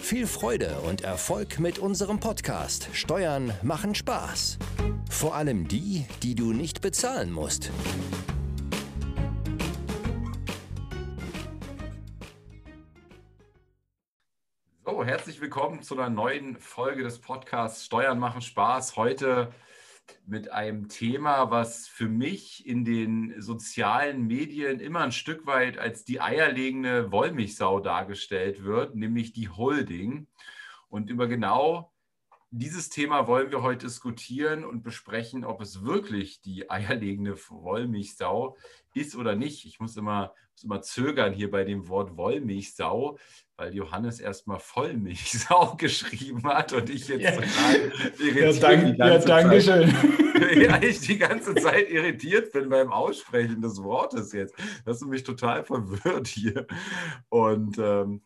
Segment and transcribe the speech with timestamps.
[0.00, 4.58] Viel Freude und Erfolg mit unserem Podcast Steuern machen Spaß.
[5.10, 7.70] Vor allem die, die du nicht bezahlen musst.
[14.84, 18.96] So, herzlich willkommen zu einer neuen Folge des Podcasts Steuern machen Spaß.
[18.96, 19.52] Heute
[20.26, 26.04] mit einem Thema, was für mich in den sozialen Medien immer ein Stück weit als
[26.04, 30.26] die eierlegende Wollmilchsau dargestellt wird, nämlich die Holding.
[30.88, 31.92] Und über genau
[32.50, 38.56] dieses Thema wollen wir heute diskutieren und besprechen, ob es wirklich die eierlegende Wollmilchsau
[38.94, 39.66] ist oder nicht.
[39.66, 43.18] Ich muss immer, muss immer zögern hier bei dem Wort Wollmilchsau,
[43.58, 47.32] weil Johannes erstmal Vollmilchsau geschrieben hat und ich jetzt ja.
[48.20, 49.92] irritiert ja, dank, ja, danke schön.
[50.62, 54.54] ja, ich die ganze Zeit irritiert bin beim Aussprechen des Wortes jetzt.
[54.86, 56.68] Das ist mich total verwirrt hier.
[57.30, 58.22] Und ähm,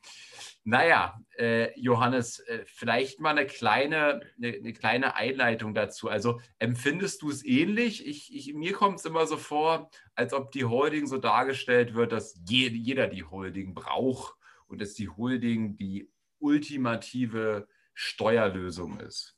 [0.65, 6.11] naja, äh, Johannes, äh, vielleicht mal eine kleine, eine, eine, kleine Einleitung dazu.
[6.11, 8.07] Also empfindest du es ähnlich?
[8.07, 12.13] Ich, ich, mir kommt es immer so vor, als ob die Holding so dargestellt wird,
[12.13, 14.35] dass je, jeder die Holding braucht
[14.73, 19.37] und dass die Holding die ultimative Steuerlösung ist.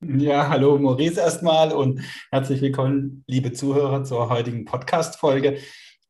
[0.00, 2.00] Ja, hallo Maurice erstmal und
[2.32, 5.58] herzlich willkommen, liebe Zuhörer, zur heutigen Podcast-Folge.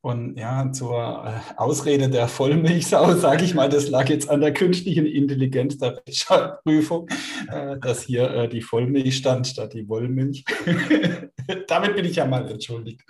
[0.00, 4.54] Und ja, zur äh, Ausrede der Vollmilchsau, sage ich mal, das lag jetzt an der
[4.54, 7.08] künstlichen Intelligenz der Rechtschreibprüfung,
[7.48, 10.44] äh, dass hier äh, die Vollmilch stand statt die Wollmilch.
[11.68, 13.02] Damit bin ich ja mal entschuldigt.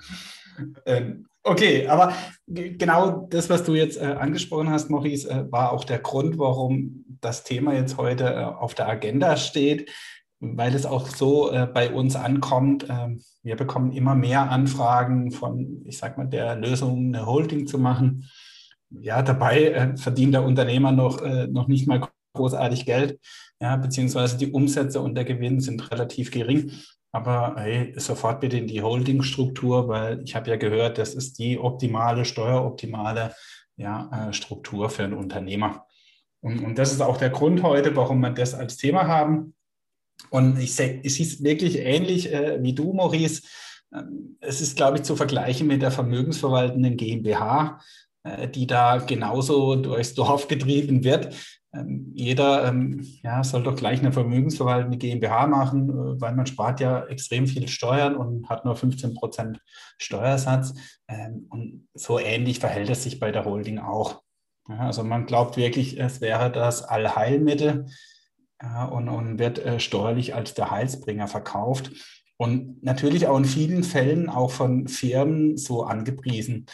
[0.84, 2.12] Ähm, okay, aber
[2.46, 7.74] genau das, was du jetzt angesprochen hast, Maurice, war auch der Grund, warum das Thema
[7.74, 9.90] jetzt heute auf der Agenda steht
[10.42, 12.90] weil es auch so äh, bei uns ankommt.
[12.90, 17.78] Äh, wir bekommen immer mehr Anfragen von, ich sag mal, der Lösung, eine Holding zu
[17.78, 18.28] machen.
[18.90, 23.20] Ja, dabei äh, verdient der Unternehmer noch, äh, noch nicht mal großartig Geld,
[23.60, 26.72] ja, beziehungsweise die Umsätze und der Gewinn sind relativ gering.
[27.12, 31.58] Aber hey, sofort bitte in die Holdingstruktur, weil ich habe ja gehört, das ist die
[31.58, 33.34] optimale, steueroptimale
[33.76, 35.86] ja, äh, Struktur für einen Unternehmer.
[36.40, 39.54] Und, und das ist auch der Grund heute, warum wir das als Thema haben.
[40.30, 43.42] Und ich sehe es wirklich ähnlich äh, wie du, Maurice.
[43.94, 47.80] Ähm, es ist, glaube ich, zu vergleichen mit der vermögensverwaltenden GmbH,
[48.24, 51.34] äh, die da genauso durchs Dorf getrieben wird.
[51.74, 56.80] Ähm, jeder ähm, ja, soll doch gleich eine vermögensverwaltende GmbH machen, äh, weil man spart
[56.80, 59.60] ja extrem viel Steuern und hat nur 15 Prozent
[59.98, 60.74] Steuersatz.
[61.08, 64.22] Ähm, und so ähnlich verhält es sich bei der Holding auch.
[64.68, 67.86] Ja, also man glaubt wirklich, es wäre das Allheilmittel
[68.62, 71.90] ja, und, und wird äh, steuerlich als der Heilsbringer verkauft.
[72.36, 76.66] Und natürlich auch in vielen Fällen auch von Firmen so angepriesen.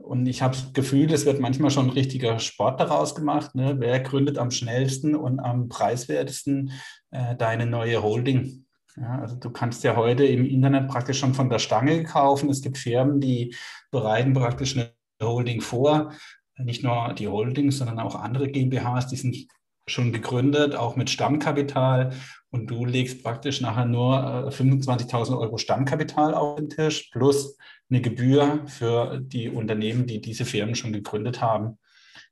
[0.00, 3.54] Und ich habe das Gefühl, es wird manchmal schon ein richtiger Sport daraus gemacht.
[3.54, 3.76] Ne?
[3.78, 6.72] Wer gründet am schnellsten und am preiswertesten
[7.10, 8.64] äh, deine neue Holding?
[8.96, 12.50] Ja, also du kannst ja heute im Internet praktisch schon von der Stange kaufen.
[12.50, 13.54] Es gibt Firmen, die
[13.90, 16.12] bereiten praktisch eine Holding vor.
[16.56, 19.46] Nicht nur die Holding, sondern auch andere GmbHs, die sind
[19.86, 22.12] schon gegründet, auch mit Stammkapital.
[22.50, 27.56] Und du legst praktisch nachher nur 25.000 äh, Euro Stammkapital auf den Tisch plus
[27.90, 31.78] eine Gebühr für die Unternehmen, die diese Firmen schon gegründet haben.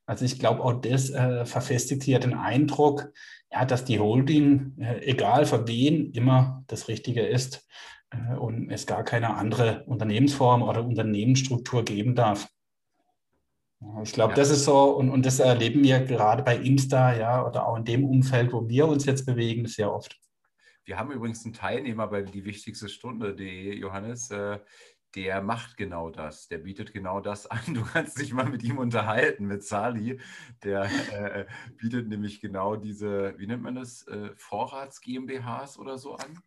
[0.05, 3.11] Also ich glaube, auch das äh, verfestigt hier den Eindruck,
[3.51, 7.67] ja, dass die Holding, äh, egal für wen, immer das Richtige ist
[8.11, 12.47] äh, und es gar keine andere Unternehmensform oder Unternehmensstruktur geben darf.
[14.03, 14.37] Ich glaube, ja.
[14.37, 17.85] das ist so, und, und das erleben wir gerade bei Insta, ja, oder auch in
[17.85, 20.17] dem Umfeld, wo wir uns jetzt bewegen, sehr oft.
[20.83, 24.57] Wir haben übrigens einen Teilnehmer bei die wichtigste Stunde.de, Johannes, äh,
[25.17, 26.47] der macht genau das.
[26.47, 27.73] Der bietet genau das an.
[27.73, 30.19] Du kannst dich mal mit ihm unterhalten, mit Sali.
[30.63, 36.15] Der äh, bietet nämlich genau diese, wie nennt man das, äh, Vorrats GmbHs oder so
[36.15, 36.43] an.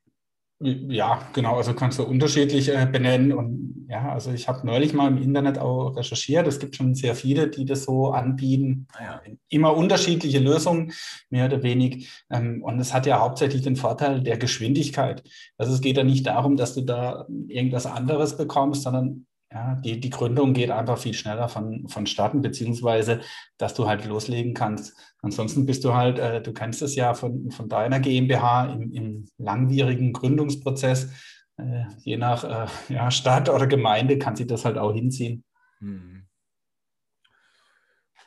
[0.63, 3.33] Ja, genau, also kannst du unterschiedlich äh, benennen.
[3.33, 6.47] Und ja, also ich habe neulich mal im Internet auch recherchiert.
[6.47, 8.87] Es gibt schon sehr viele, die das so anbieten.
[9.01, 10.93] Ja, immer unterschiedliche Lösungen,
[11.31, 12.07] mehr oder weniger.
[12.31, 15.23] Ähm, und es hat ja hauptsächlich den Vorteil der Geschwindigkeit.
[15.57, 19.99] Also es geht ja nicht darum, dass du da irgendwas anderes bekommst, sondern ja, die,
[19.99, 23.21] die Gründung geht einfach viel schneller von, vonstatten, beziehungsweise
[23.59, 24.97] dass du halt loslegen kannst.
[25.23, 29.29] Ansonsten bist du halt, äh, du kennst es ja von, von deiner GmbH im, im
[29.39, 31.11] langwierigen Gründungsprozess.
[31.57, 35.45] äh, je nach äh, ja, Stadt oder Gemeinde kann sich das halt auch hinziehen.
[35.81, 36.27] Hm.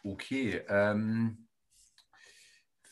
[0.04, 1.48] Okay, ähm,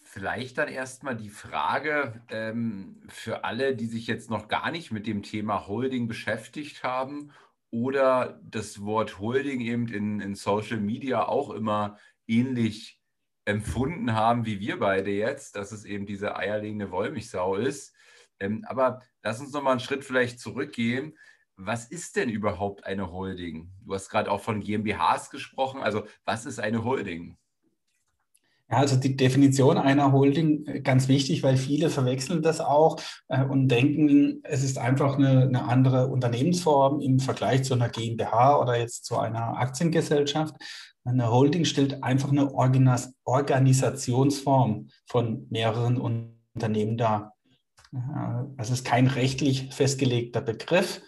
[0.03, 5.05] vielleicht dann erstmal die Frage ähm, für alle, die sich jetzt noch gar nicht mit
[5.05, 7.33] dem Thema Holding beschäftigt haben
[7.71, 11.97] oder das Wort Holding eben in, in Social Media auch immer
[12.27, 13.01] ähnlich
[13.45, 17.95] empfunden haben wie wir beide jetzt, dass es eben diese eierlegende Wollmilchsau ist.
[18.39, 21.17] Ähm, aber lass uns noch mal einen Schritt vielleicht zurückgehen
[21.65, 23.71] was ist denn überhaupt eine Holding?
[23.81, 25.81] Du hast gerade auch von GmbHs gesprochen.
[25.81, 27.37] Also was ist eine Holding?
[28.71, 33.43] Ja, also die Definition einer Holding äh, ganz wichtig, weil viele verwechseln das auch äh,
[33.43, 38.79] und denken, es ist einfach eine, eine, andere Unternehmensform im Vergleich zu einer GmbH oder
[38.79, 40.55] jetzt zu einer Aktiengesellschaft.
[41.03, 47.33] Eine Holding stellt einfach eine Organis Organisationsform von mehreren Unternehmen dar.
[48.55, 51.01] Also es ist kein rechtlich festgelegter Begriff,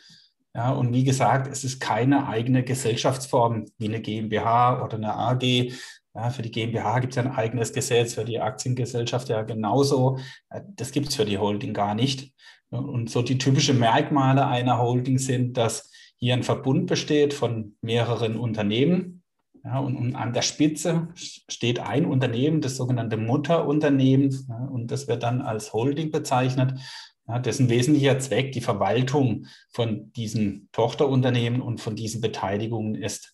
[0.56, 5.74] ja, und wie gesagt, es ist keine eigene Gesellschaftsform wie eine GmbH oder eine AG.
[6.16, 10.20] Ja, für die GmbH gibt es ja ein eigenes Gesetz, für die Aktiengesellschaft ja genauso.
[10.76, 12.34] Das gibt es für die Holding gar nicht.
[12.70, 18.38] Und so die typischen Merkmale einer Holding sind, dass hier ein Verbund besteht von mehreren
[18.38, 19.24] Unternehmen.
[19.64, 24.32] Ja, und, und, an der Spitze steht ein Unternehmen, das sogenannte Mutterunternehmen.
[24.50, 26.80] Ja, und das wird dann als Holding bezeichnet.
[27.28, 33.33] Ja, dessen wesentlicher Zweck die Verwaltung von diesen Tochterunternehmen und von diesen Beteiligungen ist.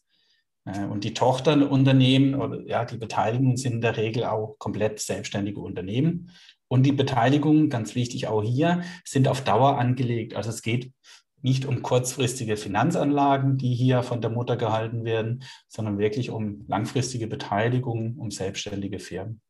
[0.73, 5.59] Äh, und die Tochterunternehmen oder ja, die Beteiligungen sind in der Regel auch komplett selbstständige
[5.59, 6.31] Unternehmen.
[6.67, 10.35] Und die Beteiligungen, ganz wichtig auch hier, sind auf Dauer angelegt.
[10.35, 10.91] Also es geht
[11.41, 17.27] nicht um kurzfristige Finanzanlagen, die hier von der Mutter gehalten werden, sondern wirklich um langfristige
[17.27, 19.41] Beteiligungen, um selbstständige Firmen.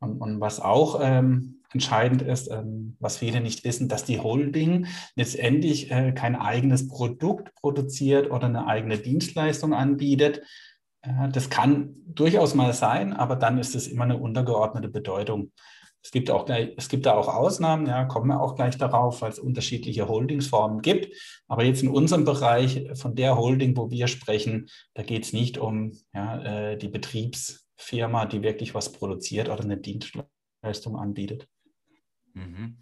[0.00, 4.86] Und, und was auch ähm, entscheidend ist, ähm, was viele nicht wissen, dass die Holding
[5.16, 10.42] letztendlich äh, kein eigenes Produkt produziert oder eine eigene Dienstleistung anbietet.
[11.02, 15.52] Äh, das kann durchaus mal sein, aber dann ist es immer eine untergeordnete Bedeutung.
[16.02, 19.32] Es gibt, auch, es gibt da auch Ausnahmen, ja, kommen wir auch gleich darauf, weil
[19.32, 21.14] es unterschiedliche Holdingsformen gibt.
[21.48, 25.58] Aber jetzt in unserem Bereich von der Holding, wo wir sprechen, da geht es nicht
[25.58, 31.48] um ja, äh, die Betriebs- Firma, die wirklich was produziert oder eine Dienstleistung anbietet.
[32.38, 32.78] Mhm.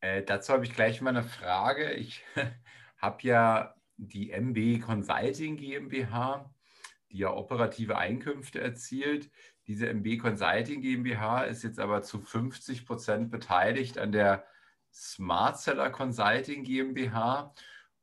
[0.00, 1.92] Äh, dazu habe ich gleich mal eine Frage.
[1.92, 2.24] Ich
[2.98, 6.52] habe ja die MB Consulting GmbH,
[7.10, 9.30] die ja operative Einkünfte erzielt.
[9.66, 14.44] Diese MB Consulting GmbH ist jetzt aber zu 50 Prozent beteiligt an der
[14.92, 17.52] Smart Seller Consulting GmbH.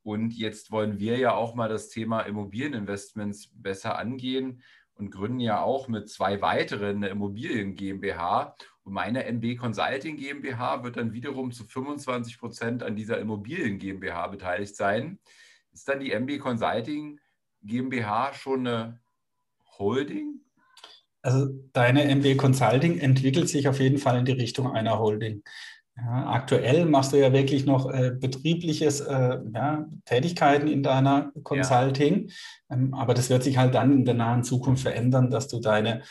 [0.04, 4.62] Und jetzt wollen wir ja auch mal das Thema Immobilieninvestments besser angehen
[4.94, 8.56] und gründen ja auch mit zwei weiteren Immobilien GmbH.
[8.86, 14.28] Und meine MB Consulting GmbH wird dann wiederum zu 25 Prozent an dieser Immobilien GmbH
[14.28, 15.20] beteiligt sein.
[15.74, 17.20] Ist dann die MB Consulting
[17.64, 19.00] GmbH schon eine
[19.80, 20.42] Holding?
[21.24, 25.44] Also deine MB Consulting entwickelt sich auf jeden Fall in die Richtung einer Holding.
[25.98, 32.28] Ja, aktuell machst du ja wirklich noch äh, betriebliches äh, ja, Tätigkeiten in deiner Consulting,
[32.28, 32.76] ja.
[32.76, 36.04] ähm, aber das wird sich halt dann in der nahen Zukunft verändern, dass du deine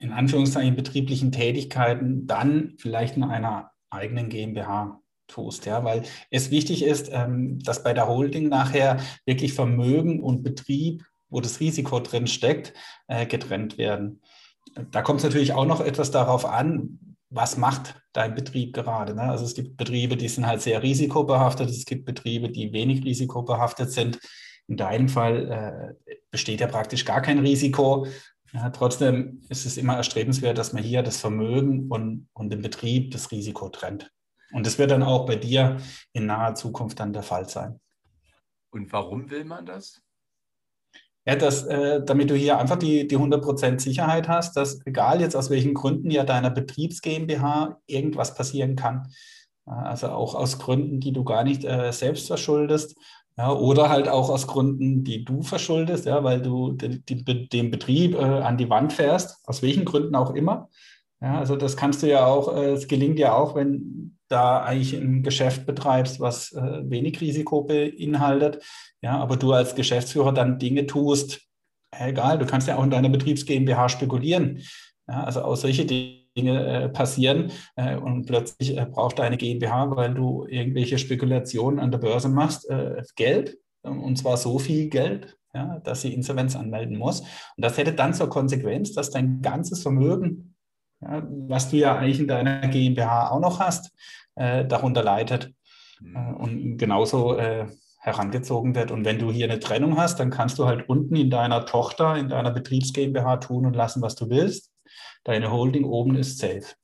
[0.00, 6.82] in Anführungszeichen betrieblichen Tätigkeiten dann vielleicht in einer eigenen GmbH tust, ja, weil es wichtig
[6.82, 12.26] ist, ähm, dass bei der Holding nachher wirklich Vermögen und Betrieb, wo das Risiko drin
[12.26, 12.74] steckt,
[13.06, 14.20] äh, getrennt werden.
[14.90, 19.14] Da kommt es natürlich auch noch etwas darauf an, was macht dein Betrieb gerade.
[19.14, 19.22] Ne?
[19.22, 23.92] Also es gibt Betriebe, die sind halt sehr risikobehaftet, es gibt Betriebe, die wenig risikobehaftet
[23.92, 24.18] sind.
[24.66, 28.06] In deinem Fall äh, besteht ja praktisch gar kein Risiko.
[28.52, 33.12] Ja, trotzdem ist es immer erstrebenswert, dass man hier das Vermögen und, und den Betrieb,
[33.12, 34.10] das Risiko trennt.
[34.52, 35.78] Und das wird dann auch bei dir
[36.12, 37.80] in naher Zukunft dann der Fall sein.
[38.70, 40.02] Und warum will man das?
[41.26, 45.36] Ja, dass, äh, damit du hier einfach die, die 100% Sicherheit hast, dass egal jetzt
[45.36, 49.12] aus welchen Gründen ja deiner Betriebs GmbH irgendwas passieren kann.
[49.66, 52.96] Also auch aus Gründen, die du gar nicht äh, selbst verschuldest.
[53.36, 58.14] Ja, oder halt auch aus Gründen, die du verschuldest, ja, weil du die, den Betrieb
[58.14, 60.68] äh, an die Wand fährst, aus welchen Gründen auch immer.
[61.22, 64.94] Ja, also das kannst du ja auch, äh, es gelingt ja auch, wenn da eigentlich
[64.94, 68.62] ein Geschäft betreibst, was äh, wenig Risiko beinhaltet,
[69.02, 71.42] ja, aber du als Geschäftsführer dann Dinge tust,
[71.90, 74.62] egal, du kannst ja auch in deiner Betriebs GmbH spekulieren.
[75.08, 80.14] Ja, also auch solche Dinge äh, passieren äh, und plötzlich äh, braucht deine GmbH, weil
[80.14, 82.70] du irgendwelche Spekulationen an der Börse machst,
[83.16, 87.20] Geld und zwar so viel Geld, ja, dass sie Insolvenz anmelden muss.
[87.20, 90.54] Und das hätte dann zur Konsequenz, dass dein ganzes Vermögen,
[91.00, 93.92] ja, was du ja eigentlich in deiner GmbH auch noch hast,
[94.36, 95.52] äh, darunter leidet.
[96.00, 96.16] mhm.
[96.16, 97.66] äh, und genauso äh,
[97.98, 98.90] herangezogen wird.
[98.90, 102.16] Und wenn du hier eine Trennung hast, dann kannst du halt unten in deiner Tochter,
[102.16, 104.69] in deiner Betriebs GmbH tun und lassen, was du willst.
[105.24, 106.74] Deine Holding oben ist safe.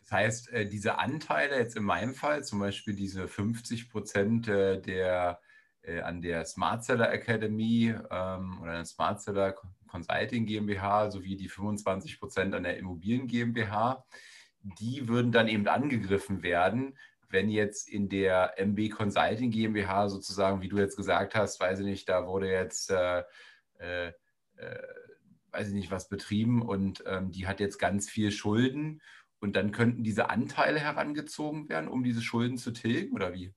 [0.00, 4.80] Das heißt, äh, diese Anteile jetzt in meinem Fall, zum Beispiel diese 50 Prozent äh,
[4.80, 5.40] der
[5.82, 9.54] äh, an der Smart Seller Academy ähm, oder der Smart Seller
[9.88, 14.04] Consulting GmbH sowie die 25 Prozent an der Immobilien GmbH,
[14.62, 20.68] die würden dann eben angegriffen werden, wenn jetzt in der MB Consulting GmbH sozusagen, wie
[20.68, 23.22] du jetzt gesagt hast, weiß ich nicht, da wurde jetzt, äh,
[23.78, 24.12] äh,
[25.52, 29.00] weiß ich nicht, was betrieben und ähm, die hat jetzt ganz viel Schulden
[29.40, 33.52] und dann könnten diese Anteile herangezogen werden, um diese Schulden zu tilgen oder wie?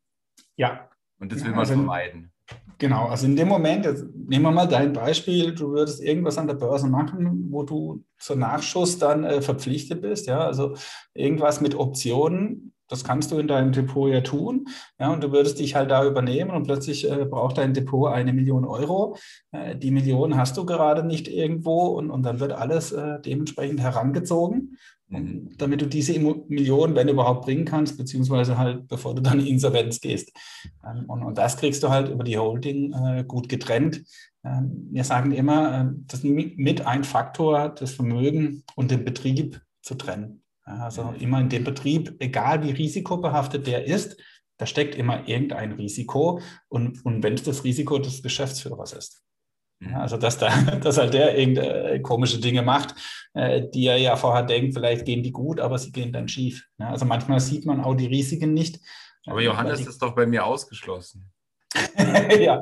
[0.55, 0.89] Ja.
[1.19, 2.31] Und das will man also, vermeiden.
[2.77, 6.47] Genau, also in dem Moment, jetzt nehmen wir mal dein Beispiel, du würdest irgendwas an
[6.47, 10.75] der Börse machen, wo du zur Nachschuss dann äh, verpflichtet bist, ja, also
[11.13, 14.67] irgendwas mit Optionen, das kannst du in deinem Depot ja tun.
[14.99, 18.33] Ja, und du würdest dich halt da übernehmen und plötzlich äh, braucht dein Depot eine
[18.33, 19.17] Million Euro.
[19.51, 23.81] Äh, die Million hast du gerade nicht irgendwo und, und dann wird alles äh, dementsprechend
[23.81, 24.77] herangezogen,
[25.09, 25.49] mhm.
[25.57, 29.99] damit du diese Million, wenn überhaupt, bringen kannst, beziehungsweise halt bevor du dann in Insolvenz
[29.99, 30.31] gehst.
[30.85, 34.03] Ähm, und, und, das kriegst du halt über die Holding äh, gut getrennt.
[34.45, 39.61] Ähm, wir sagen immer, äh, das ist mit ein Faktor, das Vermögen und den Betrieb
[39.81, 40.42] zu trennen.
[40.65, 44.17] Also immer in dem Betrieb, egal wie risikobehaftet der ist,
[44.57, 46.39] da steckt immer irgendein Risiko
[46.69, 49.23] und, und wenn es das Risiko des Geschäftsführers ist.
[49.81, 50.49] Ja, also dass, da,
[50.81, 52.95] dass halt der irgendeine komische Dinge macht,
[53.33, 56.65] äh, die er ja vorher denkt, vielleicht gehen die gut, aber sie gehen dann schief.
[56.77, 58.79] Also manchmal sieht man auch die Risiken nicht.
[59.25, 61.31] Aber Johannes die, ist doch bei mir ausgeschlossen.
[61.97, 62.61] ja,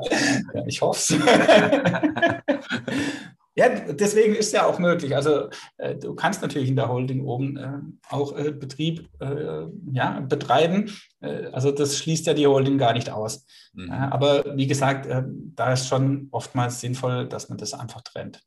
[0.66, 1.12] ich hoffe es.
[3.54, 5.14] Ja, deswegen ist ja auch möglich.
[5.14, 10.20] Also äh, du kannst natürlich in der Holding oben äh, auch äh, Betrieb äh, ja,
[10.20, 10.90] betreiben.
[11.20, 13.44] Äh, also das schließt ja die Holding gar nicht aus.
[13.74, 13.90] Mhm.
[13.90, 18.42] aber wie gesagt, äh, da ist schon oftmals sinnvoll, dass man das einfach trennt.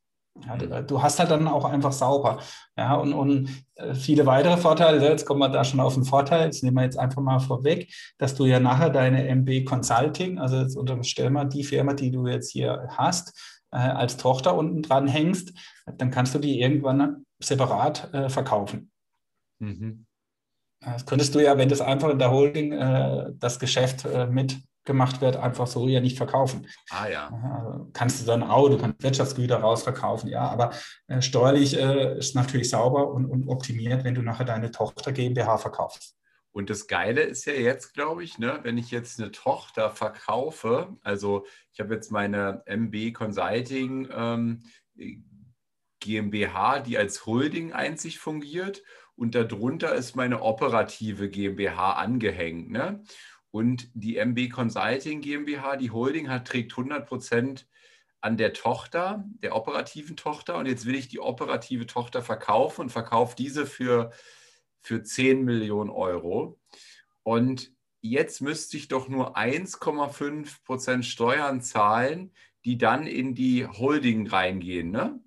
[0.46, 0.86] Ja, du, mhm.
[0.86, 2.38] du, hast halt dann auch einfach sauber.
[2.76, 3.48] Ja, und, und
[3.94, 6.98] viele weitere Vorteile, jetzt kommen wir da schon auf den Vorteil, das nehmen wir jetzt
[6.98, 11.64] einfach mal vorweg, dass du ja nachher deine MB Consulting, also jetzt unterstell mal die
[11.64, 15.52] Firma, die du jetzt hier hast, äh, als Tochter unten dran hängst,
[15.86, 18.90] dann kannst du die irgendwann separat äh, verkaufen.
[19.58, 20.06] Mhm.
[20.80, 25.20] Das könntest du ja, wenn das einfach in der Holding äh, das Geschäft äh, mitgemacht
[25.20, 26.66] wird, einfach so ja nicht verkaufen.
[26.90, 27.28] Ah ja.
[27.28, 30.70] Also kannst du dann auch, du kannst Wirtschaftsgüter rausverkaufen, ja, aber
[31.08, 35.58] äh, steuerlich äh, ist natürlich sauber und, und optimiert, wenn du nachher deine Tochter GmbH
[35.58, 36.14] verkaufst.
[36.56, 40.96] Und das Geile ist ja jetzt, glaube ich, ne, wenn ich jetzt eine Tochter verkaufe,
[41.02, 41.44] also
[41.74, 44.62] ich habe jetzt meine MB Consulting ähm,
[46.00, 48.82] GmbH, die als Holding einzig fungiert
[49.16, 52.70] und darunter ist meine operative GmbH angehängt.
[52.70, 53.02] Ne?
[53.50, 57.68] Und die MB Consulting GmbH, die Holding, hat, trägt 100 Prozent
[58.22, 60.56] an der Tochter, der operativen Tochter.
[60.56, 64.10] Und jetzt will ich die operative Tochter verkaufen und verkaufe diese für
[64.86, 66.60] für 10 Millionen Euro.
[67.24, 72.30] Und jetzt müsste ich doch nur 1,5 Prozent Steuern zahlen,
[72.64, 75.18] die dann in die Holding reingehen, ne?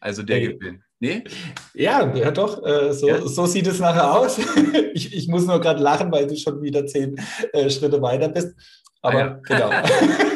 [0.00, 0.48] Also der hey.
[0.48, 0.82] Gewinn.
[1.00, 1.24] Nee?
[1.72, 3.26] Ja, ja doch, äh, so, ja.
[3.26, 4.38] so sieht es nachher aus.
[4.94, 7.16] ich, ich muss nur gerade lachen, weil du schon wieder zehn
[7.52, 8.54] äh, Schritte weiter bist.
[9.00, 9.40] Aber ah, ja.
[9.42, 9.70] genau.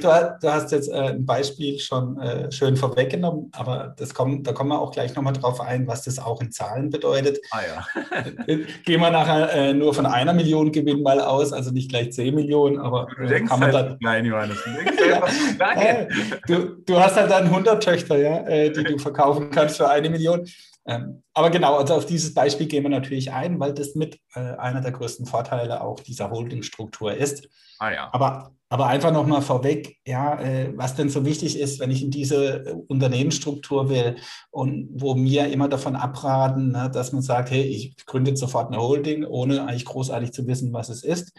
[0.00, 4.52] du, du, hast jetzt äh, ein Beispiel schon äh, schön vorweggenommen, aber das kommt, da
[4.52, 7.38] kommen wir auch gleich nochmal drauf ein, was das auch in Zahlen bedeutet.
[7.50, 8.02] Ah ja.
[8.46, 12.12] Äh, gehen wir nachher äh, nur von einer Million Gewinn mal aus, also nicht gleich
[12.12, 14.58] 10 Millionen, aber du denkst kann man halt dann, klein, Johannes.
[14.64, 16.08] Du, klein.
[16.46, 20.10] du, du, hast halt dann 100 Töchter, ja, äh, die du verkaufen kannst für eine
[20.10, 20.46] Million.
[20.86, 24.40] Ähm, aber genau, also auf dieses Beispiel gehen wir natürlich ein, weil das mit äh,
[24.40, 27.48] einer der größten Vorteile auch dieser Holdingstruktur ist.
[27.78, 28.08] Ah ja.
[28.12, 32.10] Aber, aber einfach nochmal vorweg, ja, äh, was denn so wichtig ist, wenn ich in
[32.10, 34.16] diese äh, Unternehmensstruktur will
[34.50, 38.80] und wo mir immer davon abraten, ne, dass man sagt, hey, ich gründe sofort eine
[38.80, 41.32] Holding, ohne eigentlich großartig zu wissen, was es ist.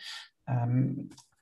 [0.48, 1.35] Ähm, äh,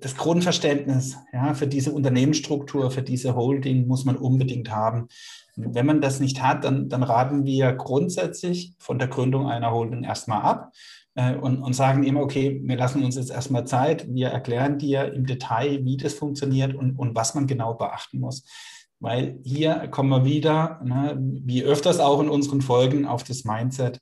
[0.00, 5.08] das Grundverständnis ja, für diese Unternehmensstruktur, für diese Holding muss man unbedingt haben.
[5.56, 10.04] Wenn man das nicht hat, dann, dann raten wir grundsätzlich von der Gründung einer Holding
[10.04, 10.72] erstmal ab
[11.16, 15.12] äh, und, und sagen immer, okay, wir lassen uns jetzt erstmal Zeit, wir erklären dir
[15.12, 18.44] im Detail, wie das funktioniert und, und was man genau beachten muss.
[19.00, 24.00] Weil hier kommen wir wieder, ne, wie öfters auch in unseren Folgen, auf das Mindset.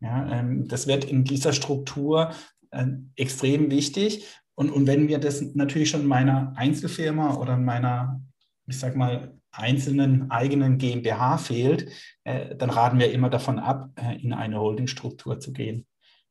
[0.00, 2.30] Ja, ähm, das wird in dieser Struktur
[2.70, 4.26] äh, extrem wichtig.
[4.54, 8.20] Und, und wenn mir das natürlich schon in meiner Einzelfirma oder in meiner,
[8.66, 11.88] ich sag mal, einzelnen eigenen GmbH fehlt,
[12.24, 15.86] äh, dann raten wir immer davon ab, äh, in eine Holdingstruktur zu gehen.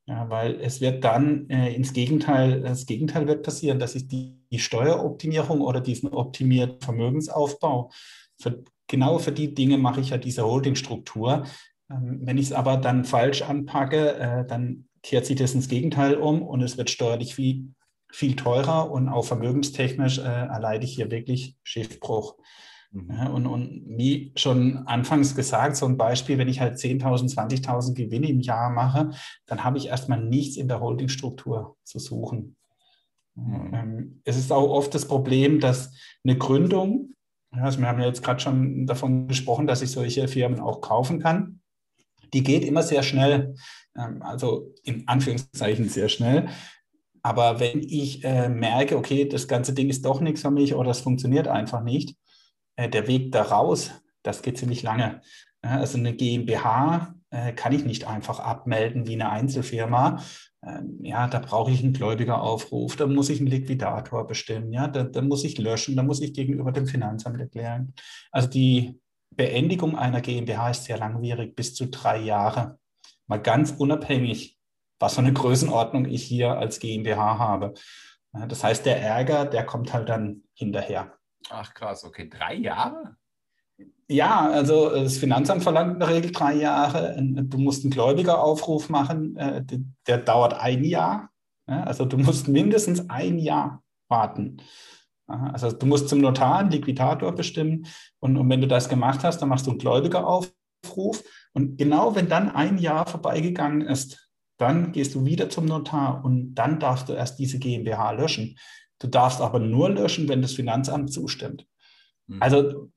[0.08, 4.42] Ja, weil es wird dann äh, ins Gegenteil, das Gegenteil wird passieren, dass ich die,
[4.52, 7.92] die Steueroptimierung oder diesen optimierten Vermögensaufbau,
[8.42, 11.46] für, genau für die Dinge mache ich ja diese Holdingstruktur.
[11.92, 16.16] Ähm, wenn ich es aber dann falsch anpacke, äh, dann kehrt sich das ins Gegenteil
[16.16, 17.74] um und es wird steuerlich viel,
[18.12, 22.36] viel teurer und auch vermögenstechnisch äh, erleide ich hier wirklich Schiffbruch.
[22.92, 23.12] Mhm.
[23.12, 27.94] Ja, und, und wie schon anfangs gesagt, so ein Beispiel, wenn ich halt 10.000, 20.000
[27.94, 29.12] Gewinne im Jahr mache,
[29.46, 32.58] dann habe ich erstmal nichts in der Holdingstruktur zu suchen.
[33.36, 33.74] Mhm.
[33.74, 37.14] Ähm, es ist auch oft das Problem, dass eine Gründung,
[37.52, 41.20] also wir haben ja jetzt gerade schon davon gesprochen, dass ich solche Firmen auch kaufen
[41.20, 41.62] kann,
[42.34, 43.56] die geht immer sehr schnell,
[43.98, 46.50] ähm, also in Anführungszeichen sehr schnell.
[47.24, 50.92] Aber wenn ich äh, merke, okay, das ganze Ding ist doch nichts für mich oder
[50.92, 52.16] es funktioniert einfach nicht,
[52.76, 53.92] äh, der Weg da raus,
[54.24, 55.22] das geht ziemlich lange.
[55.62, 60.24] Also eine GmbH äh, kann ich nicht einfach abmelden wie eine Einzelfirma.
[60.64, 65.04] Ähm, ja, da brauche ich einen Gläubigeraufruf, da muss ich einen Liquidator bestimmen, ja, da,
[65.04, 67.94] da muss ich löschen, da muss ich gegenüber dem Finanzamt erklären.
[68.32, 69.00] Also die
[69.36, 72.78] Beendigung einer GmbH ist sehr langwierig, bis zu drei Jahre.
[73.28, 74.60] Mal ganz unabhängig,
[75.02, 77.74] was für eine Größenordnung ich hier als GmbH habe.
[78.48, 81.14] Das heißt, der Ärger, der kommt halt dann hinterher.
[81.50, 82.30] Ach krass, okay.
[82.30, 83.16] Drei Jahre?
[84.08, 87.16] Ja, also das Finanzamt verlangt in der Regel drei Jahre.
[87.20, 89.64] Du musst einen Gläubigeraufruf machen, äh,
[90.08, 91.30] der dauert ein Jahr.
[91.66, 94.58] Also du musst mindestens ein Jahr warten.
[95.28, 97.88] Also du musst zum Notar einen Liquidator bestimmen
[98.20, 102.28] und, und wenn du das gemacht hast, dann machst du einen Gläubigeraufruf und genau wenn
[102.28, 104.31] dann ein Jahr vorbeigegangen ist,
[104.62, 108.58] dann gehst du wieder zum Notar und dann darfst du erst diese GmbH löschen.
[109.00, 111.66] Du darfst aber nur löschen, wenn das Finanzamt zustimmt.
[112.28, 112.42] Mhm.
[112.42, 112.92] Also,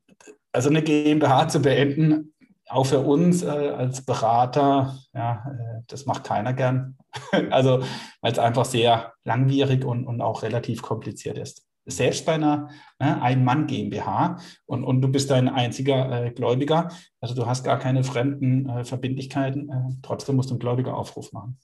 [0.53, 2.35] also eine GmbH zu beenden,
[2.69, 6.97] auch für uns äh, als Berater, ja, äh, das macht keiner gern.
[7.51, 7.83] also,
[8.21, 11.67] weil es einfach sehr langwierig und, und auch relativ kompliziert ist.
[11.87, 16.89] Selbst bei einer ne, Ein-Mann-GmbH und, und du bist ein einziger äh, Gläubiger,
[17.21, 21.59] also du hast gar keine fremden äh, Verbindlichkeiten, äh, trotzdem musst du einen Gläubigeraufruf machen.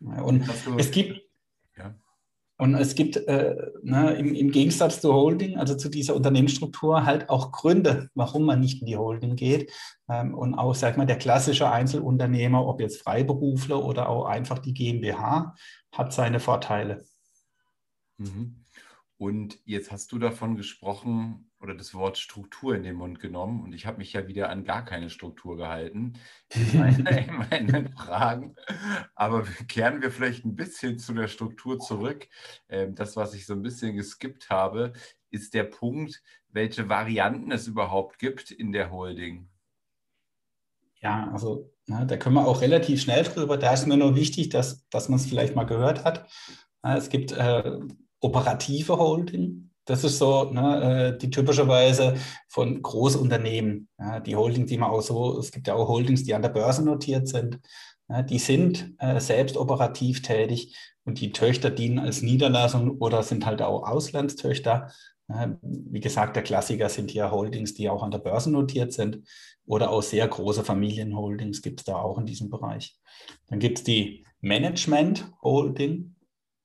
[0.00, 1.20] Und es gibt,
[1.76, 1.94] ja.
[2.58, 7.28] Und es gibt äh, ne, im, im, Gegensatz zur Holding, also zu dieser Unternehmensstruktur, halt
[7.28, 9.72] auch Gründe, warum man nicht in die Holding geht.
[10.08, 14.74] Ähm, und auch, sag mal, der klassische Einzelunternehmer, ob jetzt Freiberufler oder auch einfach die
[14.74, 15.56] GmbH,
[15.92, 17.04] hat seine Vorteile.
[18.18, 18.61] Mhm.
[19.22, 23.72] Und jetzt hast du davon gesprochen oder das Wort Struktur in den Mund genommen und
[23.72, 26.14] ich habe mich ja wieder an gar keine Struktur gehalten
[26.48, 28.56] in meinen, in meinen Fragen.
[29.14, 32.26] Aber kehren wir vielleicht ein bisschen zu der Struktur zurück.
[32.68, 34.92] Ähm, das, was ich so ein bisschen geskippt habe,
[35.30, 39.48] ist der Punkt, welche Varianten es überhaupt gibt in der Holding.
[40.96, 43.56] Ja, also na, da können wir auch relativ schnell drüber.
[43.56, 46.28] Da ist mir nur wichtig, dass, dass man es vielleicht mal gehört hat.
[46.82, 47.78] Es gibt äh,
[48.22, 49.70] operative Holding.
[49.84, 52.14] Das ist so ne, äh, die typischerweise
[52.48, 53.88] von Großunternehmen.
[53.98, 56.50] Ja, die Holding, die man auch so, es gibt ja auch Holdings, die an der
[56.50, 57.60] Börse notiert sind.
[58.08, 63.44] Ja, die sind äh, selbst operativ tätig und die Töchter dienen als Niederlassung oder sind
[63.44, 64.92] halt auch Auslandstöchter.
[65.28, 69.20] Ja, wie gesagt, der Klassiker sind hier Holdings, die auch an der Börse notiert sind
[69.66, 72.98] oder auch sehr große Familienholdings gibt es da auch in diesem Bereich.
[73.48, 76.11] Dann gibt es die Management Holding.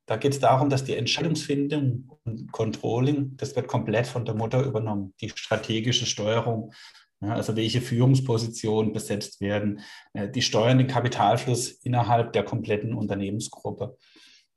[0.08, 4.64] Da geht es darum, dass die Entscheidungsfindung und Controlling, das wird komplett von der Mutter
[4.64, 5.14] übernommen.
[5.20, 6.74] Die strategische Steuerung,
[7.20, 9.82] ja, also welche Führungspositionen besetzt werden,
[10.14, 13.98] äh, die steuern den Kapitalfluss innerhalb der kompletten Unternehmensgruppe.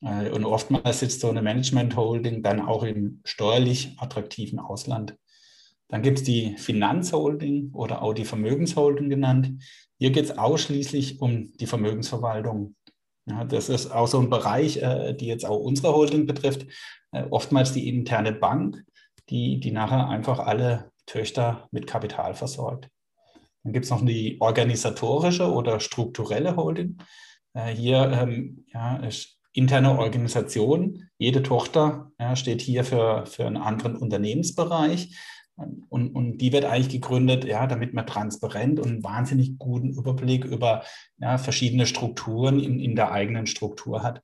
[0.03, 5.17] Äh, und oftmals sitzt so eine Management-Holding dann auch im steuerlich attraktiven Ausland.
[5.89, 9.61] Dann gibt es die Finanzholding oder auch die Vermögensholding genannt.
[9.99, 12.77] Hier geht es ausschließlich um die Vermögensverwaltung
[13.31, 16.67] ja, das ist auch so ein Bereich, äh, die jetzt auch unsere Holding betrifft.
[17.13, 18.85] Äh, oftmals die interne Bank,
[19.29, 22.89] die, die nachher einfach alle Töchter mit Kapital versorgt.
[23.63, 26.99] Dann gibt es noch die organisatorische oder strukturelle Holding.
[27.55, 31.09] Äh, hier ähm, ja, ist interne Organisation.
[31.19, 35.17] Jede Tochter ja, steht hier für, für einen anderen Unternehmensbereich.
[35.89, 40.45] Und, und die wird eigentlich gegründet, ja, damit man transparent und einen wahnsinnig guten Überblick
[40.45, 40.83] über
[41.19, 44.23] ja, verschiedene Strukturen in, in der eigenen Struktur hat.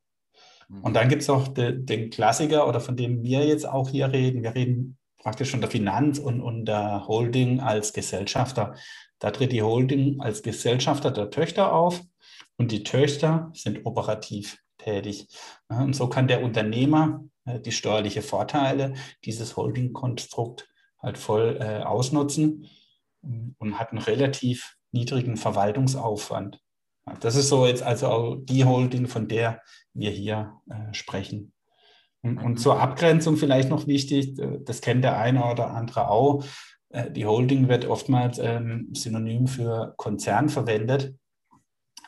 [0.69, 0.81] Mhm.
[0.83, 4.13] Und dann gibt es auch de, den Klassiker, oder von dem wir jetzt auch hier
[4.13, 4.43] reden.
[4.43, 8.75] Wir reden praktisch von der Finanz und, und der Holding als Gesellschafter.
[9.19, 12.03] Da tritt die Holding als Gesellschafter der Töchter auf
[12.57, 15.27] und die Töchter sind operativ tätig.
[15.69, 18.95] Und so kann der Unternehmer äh, die steuerlichen Vorteile
[19.25, 20.69] dieses Holding-Konstrukt
[21.07, 22.69] halt voll äh, ausnutzen
[23.59, 26.61] und hat einen relativ niedrigen Verwaltungsaufwand.
[27.21, 29.63] Das ist so jetzt also auch die Holding, von der
[29.95, 31.53] wir hier äh, sprechen.
[32.23, 36.45] Und, und, zur Abgrenzung vielleicht noch wichtig, äh, das kennt der eine oder andere auch,
[36.91, 41.15] äh, die Holding wird oftmals ähm, synonym für Konzern verwendet.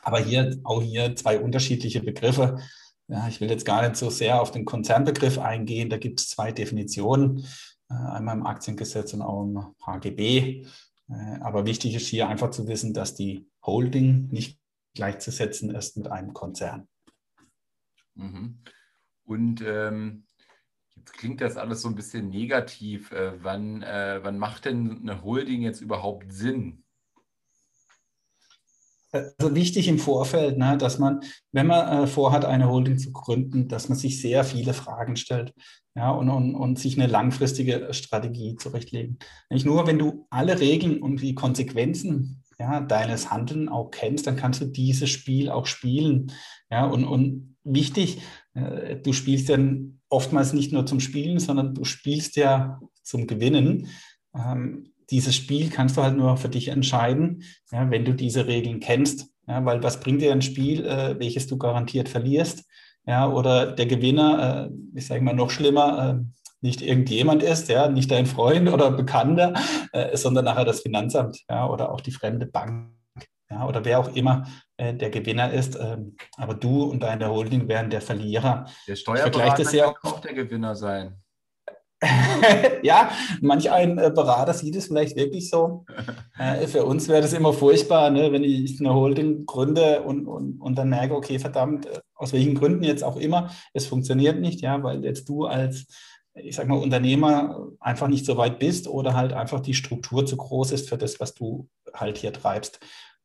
[0.01, 2.59] Aber hier auch hier zwei unterschiedliche Begriffe.
[3.07, 5.89] Ja, ich will jetzt gar nicht so sehr auf den Konzernbegriff eingehen.
[5.89, 7.45] Da gibt es zwei Definitionen,
[7.93, 10.65] einmal im Aktiengesetz und auch im HGB.
[11.09, 14.59] Äh, aber wichtig ist hier einfach zu wissen, dass die Holding nicht
[14.93, 16.87] gleichzusetzen ist mit einem Konzern.
[18.15, 18.59] Mhm.
[19.25, 20.25] Und ähm,
[20.95, 23.11] jetzt klingt das alles so ein bisschen negativ.
[23.11, 26.83] Äh, wann, äh, wann macht denn eine Holding jetzt überhaupt Sinn?
[29.11, 33.67] Also wichtig im Vorfeld, ne, dass man, wenn man äh, vorhat, eine Holding zu gründen,
[33.67, 35.53] dass man sich sehr viele Fragen stellt
[35.95, 39.17] ja, und, und, und sich eine langfristige Strategie zurechtlegen.
[39.49, 44.35] Nicht nur, wenn du alle Regeln und die Konsequenzen ja, deines Handelns auch kennst, dann
[44.35, 46.31] kannst du dieses Spiel auch spielen.
[46.69, 48.21] Ja, und, und wichtig,
[48.53, 53.87] äh, du spielst dann oftmals nicht nur zum Spielen, sondern du spielst ja zum Gewinnen.
[54.35, 58.79] Ähm, dieses Spiel kannst du halt nur für dich entscheiden, ja, wenn du diese Regeln
[58.79, 59.27] kennst.
[59.47, 62.65] Ja, weil was bringt dir ein Spiel, äh, welches du garantiert verlierst?
[63.05, 66.23] Ja, oder der Gewinner, äh, ich sage mal noch schlimmer, äh,
[66.61, 69.53] nicht irgendjemand ist, ja, nicht dein Freund oder Bekannter,
[69.93, 72.91] äh, sondern nachher das Finanzamt ja, oder auch die fremde Bank
[73.49, 74.45] ja, oder wer auch immer
[74.77, 75.77] äh, der Gewinner ist.
[75.79, 78.65] Ähm, aber du und deine Holding wären der Verlierer.
[78.87, 81.15] Der Steuerberater kann auch der Gewinner sein.
[82.83, 85.85] ja, manch ein äh, Berater sieht es vielleicht wirklich so.
[86.39, 90.61] Äh, für uns wäre das immer furchtbar, ne, wenn ich eine Holding gründe und, und,
[90.61, 94.61] und dann merke, okay, verdammt, äh, aus welchen Gründen jetzt auch immer, es funktioniert nicht,
[94.61, 95.87] ja, weil jetzt du als,
[96.33, 100.37] ich sag mal, Unternehmer einfach nicht so weit bist oder halt einfach die Struktur zu
[100.37, 102.79] groß ist für das, was du halt hier treibst.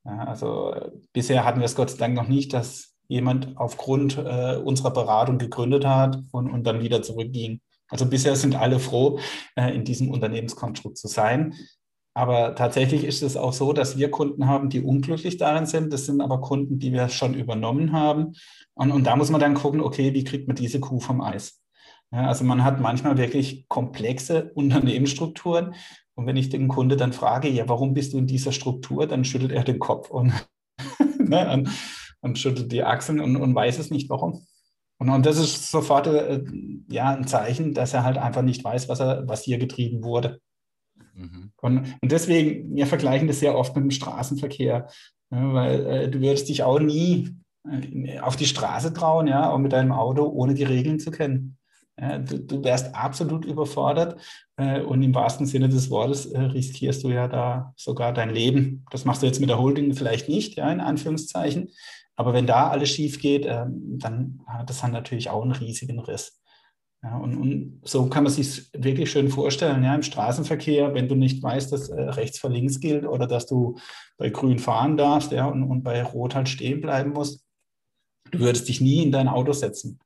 [0.04, 0.74] Ja, also
[1.12, 5.38] bisher hatten wir es Gott sei Dank noch nicht, dass jemand aufgrund äh, unserer Beratung
[5.38, 7.60] gegründet hat und, und dann wieder zurückging.
[7.94, 9.20] Also bisher sind alle froh,
[9.54, 11.54] äh, in diesem Unternehmenskonstrukt zu sein.
[12.12, 15.92] Aber tatsächlich ist es auch so, dass wir Kunden haben, die unglücklich darin sind.
[15.92, 18.32] Das sind aber Kunden, die wir schon übernommen haben.
[18.74, 21.60] Und, und da muss man dann gucken, okay, wie kriegt man diese Kuh vom Eis?
[22.10, 25.76] Ja, also man hat manchmal wirklich komplexe Unternehmensstrukturen.
[26.16, 29.24] Und wenn ich den Kunde dann frage, ja, warum bist du in dieser Struktur, dann
[29.24, 30.32] schüttelt er den Kopf und,
[31.20, 31.64] ne,
[32.22, 34.44] und, schüttelt die Achseln und, und weiß es nicht, warum.
[35.04, 36.42] Und, und das ist sofort äh,
[36.88, 40.40] ja, ein Zeichen, dass er halt einfach nicht weiß, was, er, was hier getrieben wurde.
[41.14, 41.52] Mhm.
[41.60, 44.88] Und, und deswegen, wir vergleichen das sehr oft mit dem Straßenverkehr,
[45.30, 47.36] ja, weil äh, du würdest dich auch nie
[47.68, 51.58] äh, auf die Straße trauen, ja, auch mit deinem Auto, ohne die Regeln zu kennen.
[52.00, 54.18] Ja, du, du, wärst absolut überfordert
[54.56, 58.84] äh, und im wahrsten Sinne des Wortes äh, riskierst du ja da sogar dein Leben.
[58.90, 61.70] Das machst du jetzt mit der Holding vielleicht nicht, ja, in Anführungszeichen.
[62.16, 65.98] Aber wenn da alles schief geht, ähm, dann hat das dann natürlich auch einen riesigen
[65.98, 66.40] Riss.
[67.02, 71.14] Ja, und, und, so kann man sich wirklich schön vorstellen, ja, im Straßenverkehr, wenn du
[71.14, 73.76] nicht weißt, dass äh, rechts vor links gilt oder dass du
[74.16, 77.44] bei grün fahren darfst ja, und, und bei rot halt stehen bleiben musst,
[78.30, 79.98] du würdest dich nie in dein Auto setzen.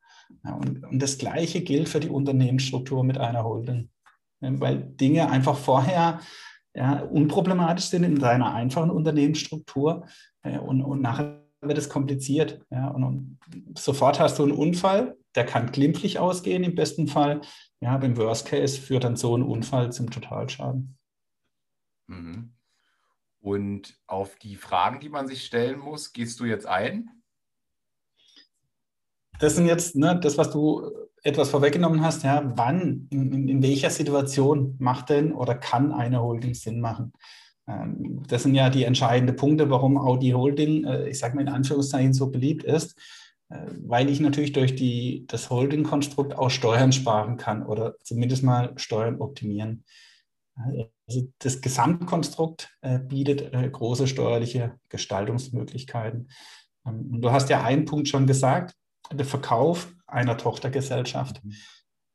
[0.44, 3.90] Ja, und, und, das Gleiche gilt für die Unternehmensstruktur mit einer Holding.
[4.40, 6.20] Ja, weil Dinge einfach vorher
[6.74, 10.06] ja, unproblematisch sind in deiner einfachen Unternehmensstruktur
[10.42, 12.60] und, und nachher wird es kompliziert.
[12.70, 13.38] Ja, und, und,
[13.76, 17.40] sofort hast du einen Unfall, der kann glimpflich ausgehen im besten Fall.
[17.80, 20.96] Ja, aber im Worst Case führt dann so ein Unfall zum Totalschaden.
[22.06, 22.54] Mhm.
[23.40, 27.10] Und auf die Fragen, die man sich stellen muss, gehst du jetzt ein?
[29.38, 30.90] Das sind jetzt ne, das, was du
[31.22, 32.24] etwas vorweggenommen hast.
[32.24, 37.12] Ja, wann, in, in, in welcher Situation macht denn oder kann eine Holding Sinn machen?
[37.68, 41.48] Ähm, das sind ja die entscheidenden Punkte, warum Audi Holding, äh, ich sage mal in
[41.48, 42.98] Anführungszeichen, so beliebt ist,
[43.50, 48.72] äh, weil ich natürlich durch die, das Holding-Konstrukt auch Steuern sparen kann oder zumindest mal
[48.76, 49.84] Steuern optimieren.
[51.06, 56.28] Also das Gesamtkonstrukt äh, bietet große steuerliche Gestaltungsmöglichkeiten.
[56.86, 58.74] Ähm, du hast ja einen Punkt schon gesagt,
[59.12, 61.44] der Verkauf einer Tochtergesellschaft.
[61.44, 61.54] Mhm.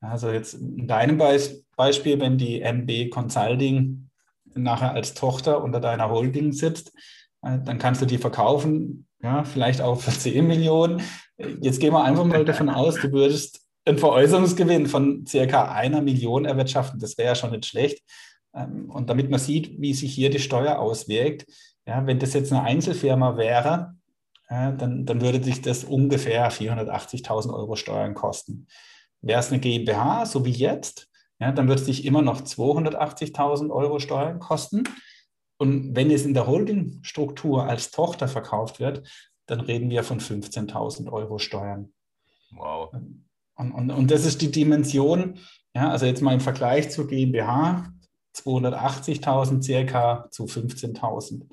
[0.01, 4.09] Also jetzt in deinem Beispiel, wenn die MB Consulting
[4.55, 6.93] nachher als Tochter unter deiner Holding sitzt,
[7.41, 11.01] äh, dann kannst du die verkaufen, ja, vielleicht auch für 10 Millionen.
[11.61, 16.45] Jetzt gehen wir einfach mal davon aus, du würdest einen Veräußerungsgewinn von circa einer Million
[16.45, 16.99] erwirtschaften.
[16.99, 18.01] Das wäre ja schon nicht schlecht.
[18.55, 21.45] Ähm, und damit man sieht, wie sich hier die Steuer auswirkt,
[21.85, 23.95] ja, wenn das jetzt eine Einzelfirma wäre,
[24.49, 28.67] dann, dann würde sich das ungefähr 480.000 Euro Steuern kosten.
[29.21, 31.09] Wäre es eine GmbH, so wie jetzt,
[31.43, 34.83] ja, dann wird es dich immer noch 280.000 Euro Steuern kosten.
[35.57, 39.05] Und wenn es in der Holdingstruktur als Tochter verkauft wird,
[39.45, 41.91] dann reden wir von 15.000 Euro Steuern.
[42.51, 42.93] Wow.
[42.93, 45.37] Und, und, und das ist die Dimension,
[45.75, 47.91] ja, also jetzt mal im Vergleich zur GmbH,
[48.37, 51.45] 280.000 circa zu 15.000.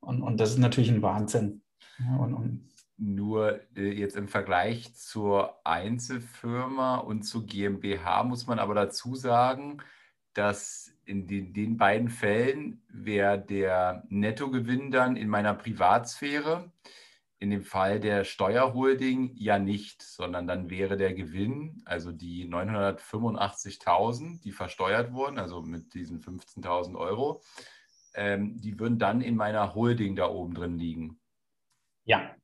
[0.00, 1.62] Und, und das ist natürlich ein Wahnsinn.
[1.98, 2.69] Ja, und, und
[3.00, 9.82] nur äh, jetzt im Vergleich zur Einzelfirma und zur GmbH muss man aber dazu sagen,
[10.34, 16.70] dass in den, den beiden Fällen wäre der Nettogewinn dann in meiner Privatsphäre,
[17.38, 24.42] in dem Fall der Steuerholding ja nicht, sondern dann wäre der Gewinn, also die 985.000,
[24.42, 27.42] die versteuert wurden, also mit diesen 15.000 Euro,
[28.14, 31.18] ähm, die würden dann in meiner Holding da oben drin liegen.
[32.04, 32.36] Ja.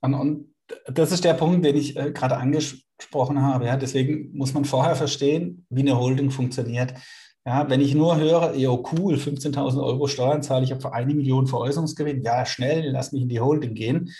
[0.00, 0.54] Und, und
[0.86, 3.66] das ist der Punkt, den ich äh, gerade angesprochen habe.
[3.66, 3.76] Ja.
[3.76, 6.94] Deswegen muss man vorher verstehen, wie eine Holding funktioniert.
[7.46, 11.46] Ja, wenn ich nur höre, jo, cool, 15.000 Euro Steuern zahle ich für eine Million
[11.46, 14.10] Veräußerungsgewinn, ja, schnell, lass mich in die Holding gehen.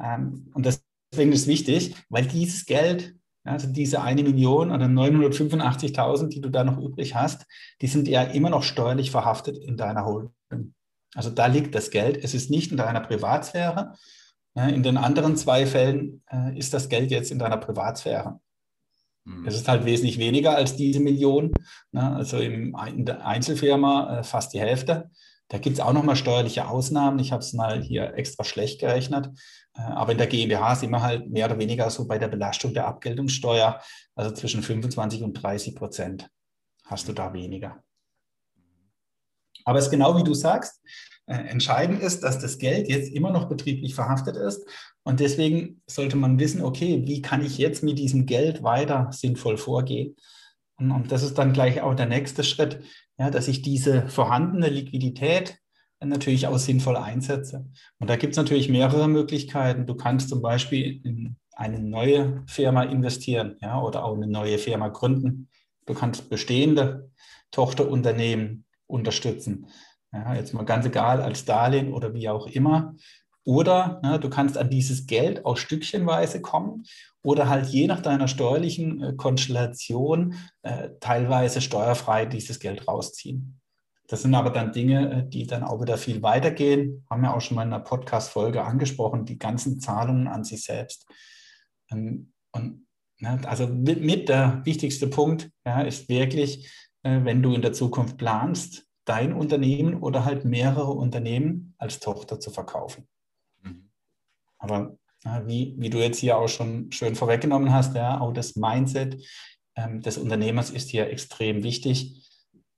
[0.00, 6.28] Ähm, und deswegen ist es wichtig, weil dieses Geld, also diese eine Million oder 985.000,
[6.28, 7.46] die du da noch übrig hast,
[7.80, 10.74] die sind ja immer noch steuerlich verhaftet in deiner Holding.
[11.14, 12.22] Also da liegt das Geld.
[12.22, 13.94] Es ist nicht in deiner Privatsphäre.
[14.66, 18.40] In den anderen zwei Fällen äh, ist das Geld jetzt in deiner Privatsphäre.
[19.24, 19.46] Mhm.
[19.46, 21.52] Es ist halt wesentlich weniger als diese Million.
[21.92, 22.16] Ne?
[22.16, 25.10] Also im, in der Einzelfirma äh, fast die Hälfte.
[25.48, 27.18] Da gibt es auch nochmal steuerliche Ausnahmen.
[27.18, 29.28] Ich habe es mal hier extra schlecht gerechnet.
[29.76, 32.74] Äh, aber in der GmbH sind wir halt mehr oder weniger so bei der Belastung
[32.74, 33.80] der Abgeltungssteuer,
[34.14, 36.30] also zwischen 25 und 30 Prozent
[36.84, 37.82] hast du da weniger.
[39.64, 40.80] Aber es ist genau wie du sagst,
[41.26, 44.66] äh, entscheidend ist, dass das Geld jetzt immer noch betrieblich verhaftet ist
[45.04, 49.56] und deswegen sollte man wissen, okay, wie kann ich jetzt mit diesem Geld weiter sinnvoll
[49.56, 50.16] vorgehen?
[50.78, 52.80] Und, und das ist dann gleich auch der nächste Schritt,
[53.18, 55.58] ja, dass ich diese vorhandene Liquidität
[56.00, 57.66] natürlich auch sinnvoll einsetze.
[57.98, 59.86] Und da gibt es natürlich mehrere Möglichkeiten.
[59.86, 64.88] Du kannst zum Beispiel in eine neue Firma investieren ja, oder auch eine neue Firma
[64.88, 65.48] gründen.
[65.86, 67.10] Du kannst bestehende
[67.50, 69.68] Tochterunternehmen unterstützen.
[70.12, 72.96] Ja, jetzt mal ganz egal, als Darlehen oder wie auch immer.
[73.44, 76.84] Oder ne, du kannst an dieses Geld auch stückchenweise kommen
[77.22, 83.58] oder halt je nach deiner steuerlichen äh, Konstellation äh, teilweise steuerfrei dieses Geld rausziehen.
[84.06, 87.06] Das sind aber dann Dinge, äh, die dann auch wieder viel weitergehen.
[87.08, 91.06] Haben wir auch schon mal in einer Podcast-Folge angesprochen, die ganzen Zahlungen an sich selbst.
[91.90, 92.86] Ähm, und
[93.18, 96.70] ne, also mit, mit, der wichtigste Punkt ja, ist wirklich,
[97.24, 102.50] wenn du in der Zukunft planst, dein Unternehmen oder halt mehrere Unternehmen als Tochter zu
[102.50, 103.08] verkaufen.
[104.58, 108.56] Aber ja, wie, wie du jetzt hier auch schon schön vorweggenommen hast, ja, auch das
[108.56, 109.22] Mindset
[109.76, 112.26] ähm, des Unternehmers ist hier extrem wichtig,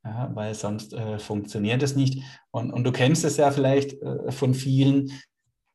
[0.05, 2.23] ja, weil sonst äh, funktioniert es nicht.
[2.51, 5.11] Und, und du kennst es ja vielleicht äh, von vielen,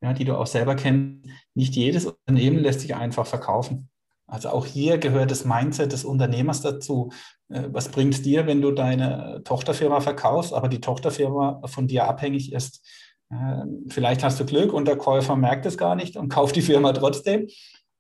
[0.02, 3.90] ja, die du auch selber kennst, nicht jedes Unternehmen lässt sich einfach verkaufen.
[4.28, 7.12] Also auch hier gehört das Mindset des Unternehmers dazu.
[7.50, 12.08] Äh, was bringt es dir, wenn du deine Tochterfirma verkaufst, aber die Tochterfirma von dir
[12.08, 12.86] abhängig ist?
[13.32, 16.62] Ähm, vielleicht hast du Glück und der Käufer merkt es gar nicht und kauft die
[16.62, 17.48] Firma trotzdem.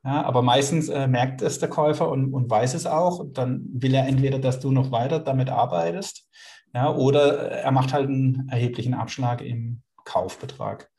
[0.04, 3.26] Ja, aber meistens äh, merkt es der Käufer und, und weiß es auch.
[3.34, 6.30] Dann will er entweder, dass du noch weiter damit arbeitest,
[6.76, 10.92] ja, oder er macht halt einen erheblichen Abschlag im Kaufbetrag.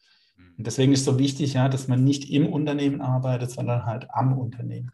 [0.59, 4.09] Und deswegen ist es so wichtig, ja, dass man nicht im Unternehmen arbeitet, sondern halt
[4.11, 4.91] am Unternehmen.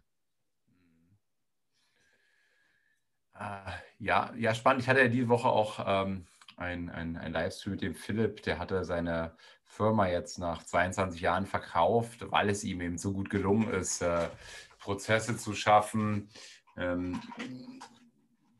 [3.31, 3.31] Ah,
[3.98, 4.82] ja, ja, spannend.
[4.82, 6.26] Ich hatte ja diese Woche auch ähm,
[6.56, 11.46] ein, ein, ein Livestream mit dem Philipp, der hatte seine Firma jetzt nach 22 Jahren
[11.46, 14.28] verkauft, weil es ihm eben so gut gelungen ist, äh,
[14.78, 16.28] Prozesse zu schaffen,
[16.76, 17.20] ähm,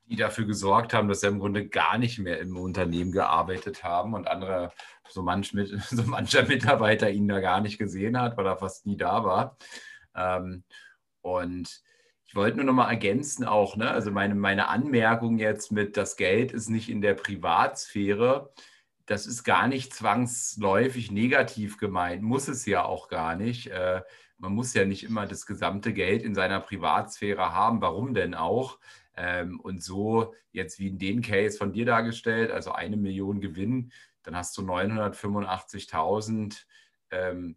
[0.07, 4.15] die dafür gesorgt haben, dass er im Grunde gar nicht mehr im Unternehmen gearbeitet haben
[4.15, 4.73] und andere,
[5.09, 5.53] so, manch
[5.91, 9.57] so mancher Mitarbeiter ihn da gar nicht gesehen hat, weil er fast nie da war.
[10.15, 10.65] Ähm,
[11.21, 11.83] und
[12.33, 13.91] ich wollte nur noch mal ergänzen auch, ne?
[13.91, 18.55] also meine, meine Anmerkung jetzt mit, das Geld ist nicht in der Privatsphäre,
[19.05, 23.67] das ist gar nicht zwangsläufig negativ gemeint, muss es ja auch gar nicht.
[23.67, 24.01] Äh,
[24.39, 28.79] man muss ja nicht immer das gesamte Geld in seiner Privatsphäre haben, warum denn auch?
[29.15, 33.93] Ähm, und so jetzt wie in den Case von dir dargestellt, also eine Million Gewinn,
[34.23, 36.65] dann hast du 985.000
[37.11, 37.57] ähm,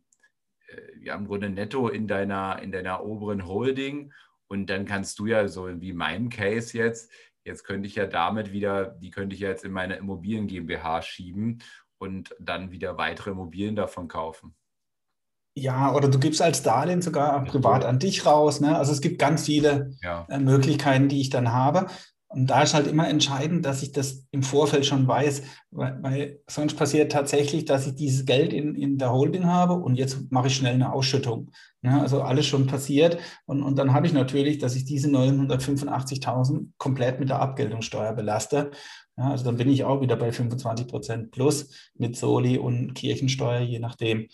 [0.67, 4.11] äh, ja, im Grunde netto in deiner, in deiner oberen Holding
[4.47, 7.11] und dann kannst du ja so wie in meinem Case jetzt,
[7.43, 11.01] jetzt könnte ich ja damit wieder, die könnte ich ja jetzt in meine Immobilien GmbH
[11.01, 11.61] schieben
[11.97, 14.55] und dann wieder weitere Immobilien davon kaufen.
[15.57, 18.59] Ja, oder du gibst als Darlehen sogar privat an dich raus.
[18.59, 18.77] Ne?
[18.77, 20.25] Also es gibt ganz viele ja.
[20.29, 21.87] Äh, Möglichkeiten, die ich dann habe.
[22.27, 26.39] Und da ist halt immer entscheidend, dass ich das im Vorfeld schon weiß, weil, weil,
[26.49, 30.47] sonst passiert tatsächlich, dass ich dieses Geld in, in der Holding habe und jetzt mache
[30.47, 31.51] ich schnell eine Ausschüttung.
[31.83, 36.71] Ja, also alles schon passiert und, und dann habe ich natürlich, dass ich diese 985.000
[36.77, 38.71] komplett mit der Abgeltungssteuer belaste.
[39.17, 43.61] Ja, also dann bin ich auch wieder bei 25 Prozent plus mit Soli und Kirchensteuer,
[43.61, 44.27] je nachdem.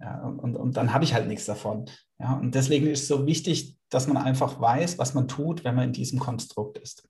[0.00, 1.86] Ja, und, und dann habe ich halt nichts davon.
[2.18, 5.74] Ja, und deswegen ist es so wichtig, dass man einfach weiß, was man tut, wenn
[5.74, 7.08] man in diesem Konstrukt ist.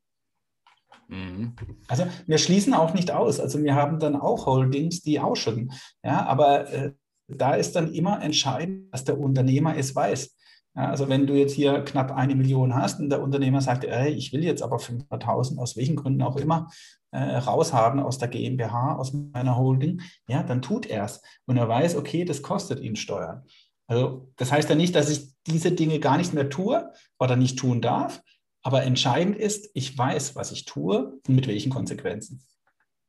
[1.09, 1.55] Mhm.
[1.89, 3.41] Also wir schließen auch nicht aus.
[3.41, 5.73] Also wir haben dann auch Holdings, die ausschütten.
[6.05, 6.93] Ja, aber äh,
[7.29, 10.37] da ist dann immer entscheidend, dass der Unternehmer es weiß.
[10.77, 14.13] Ja, also wenn du jetzt hier knapp eine Million hast und der Unternehmer sagt, ey,
[14.13, 16.69] ich will jetzt aber 500.000, aus welchen Gründen auch immer,
[17.13, 21.23] äh, raushaben aus der GmbH, aus meiner Holding, ja, dann tut er es.
[21.47, 23.45] Und er weiß, okay, das kostet ihn Steuern.
[23.89, 27.59] Also das heißt ja nicht, dass ich diese Dinge gar nicht mehr tue oder nicht
[27.59, 28.23] tun darf,
[28.67, 32.43] aber entscheidend ist, ich weiß, was ich tue und mit welchen Konsequenzen.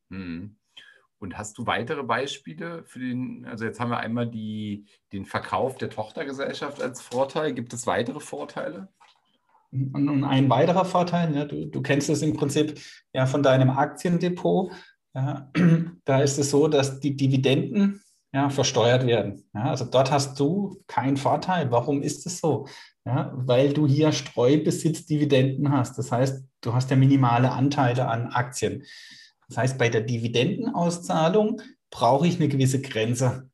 [0.08, 0.56] Hm.
[1.18, 5.76] Und hast du weitere Beispiele für den, also jetzt haben wir einmal die, den Verkauf
[5.76, 7.54] der Tochtergesellschaft als Vorteil.
[7.54, 8.86] Gibt es weitere Vorteile?
[9.72, 12.80] Und ein weiterer Vorteil, ja, du, du kennst es im Prinzip
[13.12, 14.70] ja von deinem Aktiendepot.
[15.12, 15.50] Ja,
[16.04, 18.00] da ist es so, dass die Dividenden
[18.32, 19.44] ja, versteuert werden.
[19.52, 21.72] Also dort hast du keinen Vorteil.
[21.72, 22.68] Warum ist es so?
[23.08, 25.96] Ja, weil du hier Streubesitzdividenden hast.
[25.96, 28.84] Das heißt, du hast ja minimale Anteile an Aktien.
[29.48, 33.48] Das heißt, bei der Dividendenauszahlung brauche ich eine gewisse Grenze.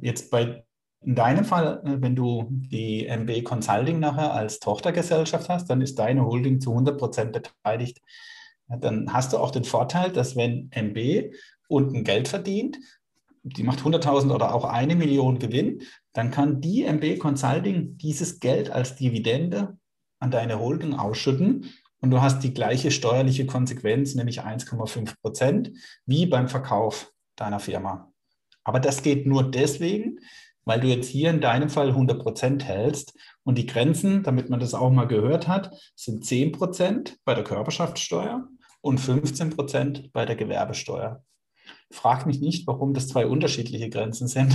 [0.00, 0.64] Jetzt bei
[1.02, 6.24] in deinem Fall, wenn du die MB Consulting nachher als Tochtergesellschaft hast, dann ist deine
[6.24, 8.00] Holding zu 100 Prozent beteiligt.
[8.68, 11.34] Dann hast du auch den Vorteil, dass wenn MB
[11.68, 12.78] unten Geld verdient,
[13.42, 15.82] die macht 100.000 oder auch eine Million Gewinn,
[16.14, 19.76] dann kann die MB Consulting dieses Geld als Dividende
[20.20, 25.72] an deine Holding ausschütten und du hast die gleiche steuerliche Konsequenz, nämlich 1,5 Prozent,
[26.06, 28.12] wie beim Verkauf deiner Firma.
[28.62, 30.20] Aber das geht nur deswegen,
[30.64, 34.60] weil du jetzt hier in deinem Fall 100 Prozent hältst und die Grenzen, damit man
[34.60, 38.48] das auch mal gehört hat, sind 10 Prozent bei der Körperschaftssteuer
[38.80, 41.22] und 15 Prozent bei der Gewerbesteuer.
[41.90, 44.52] Frag mich nicht, warum das zwei unterschiedliche Grenzen sind.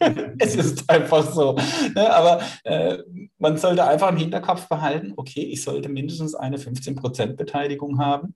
[0.38, 1.56] es ist einfach so.
[1.94, 2.12] Ne?
[2.12, 2.98] Aber äh,
[3.38, 8.34] man sollte einfach im Hinterkopf behalten, okay, ich sollte mindestens eine 15% Beteiligung haben,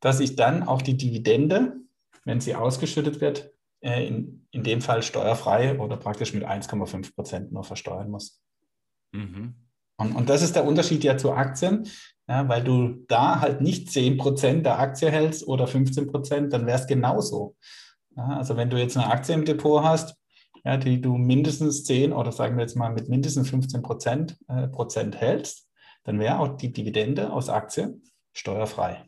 [0.00, 1.76] dass ich dann auch die Dividende,
[2.24, 7.64] wenn sie ausgeschüttet wird, äh, in, in dem Fall steuerfrei oder praktisch mit 1,5% nur
[7.64, 8.40] versteuern muss.
[9.12, 9.54] Mhm.
[9.96, 11.88] Und, und das ist der Unterschied ja zu Aktien
[12.28, 16.86] ja, weil du da halt nicht 10% der Aktie hältst oder 15%, dann wäre es
[16.86, 17.56] genauso.
[18.16, 20.14] Ja, also wenn du jetzt eine Aktie im Depot hast,
[20.64, 24.68] ja, die du mindestens 10 oder sagen wir jetzt mal mit mindestens 15 Prozent, äh,
[24.68, 25.66] Prozent hältst,
[26.04, 27.98] dann wäre auch die Dividende aus Aktie
[28.32, 29.04] steuerfrei.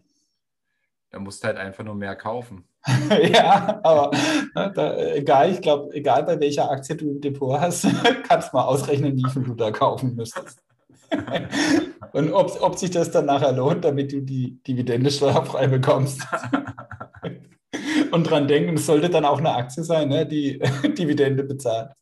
[1.11, 2.67] Da musst du halt einfach nur mehr kaufen.
[3.33, 4.11] ja, aber
[4.55, 7.87] ne, da, egal, ich glaube, egal bei welcher Aktie du im Depot hast,
[8.29, 10.63] kannst du mal ausrechnen, wie viel du da kaufen müsstest.
[12.13, 16.23] Und ob, ob sich das dann nachher lohnt, damit du die Dividende steuerfrei bekommst.
[18.13, 20.59] Und dran denken, es sollte dann auch eine Aktie sein, ne, die
[20.99, 21.93] Dividende bezahlt.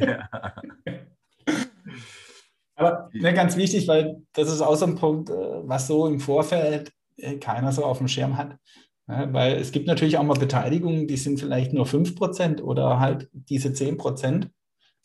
[0.00, 0.28] Ja.
[2.76, 6.20] Aber ne, ganz wichtig, weil das ist auch so ein Punkt, äh, was so im
[6.20, 8.56] Vorfeld äh, keiner so auf dem Schirm hat.
[9.08, 13.28] Ja, weil es gibt natürlich auch mal Beteiligungen, die sind vielleicht nur 5% oder halt
[13.32, 14.48] diese 10%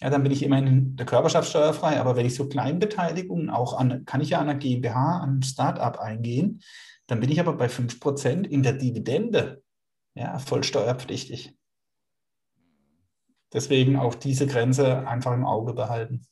[0.01, 1.99] ja, dann bin ich immerhin in der Körperschaftssteuer frei.
[1.99, 5.43] Aber wenn ich so Kleinbeteiligungen auch an, kann ich ja an einer GmbH, an ein
[5.43, 6.61] Startup eingehen,
[7.07, 9.61] dann bin ich aber bei 5% in der Dividende
[10.15, 11.55] ja, voll steuerpflichtig.
[13.53, 16.25] Deswegen auch diese Grenze einfach im Auge behalten.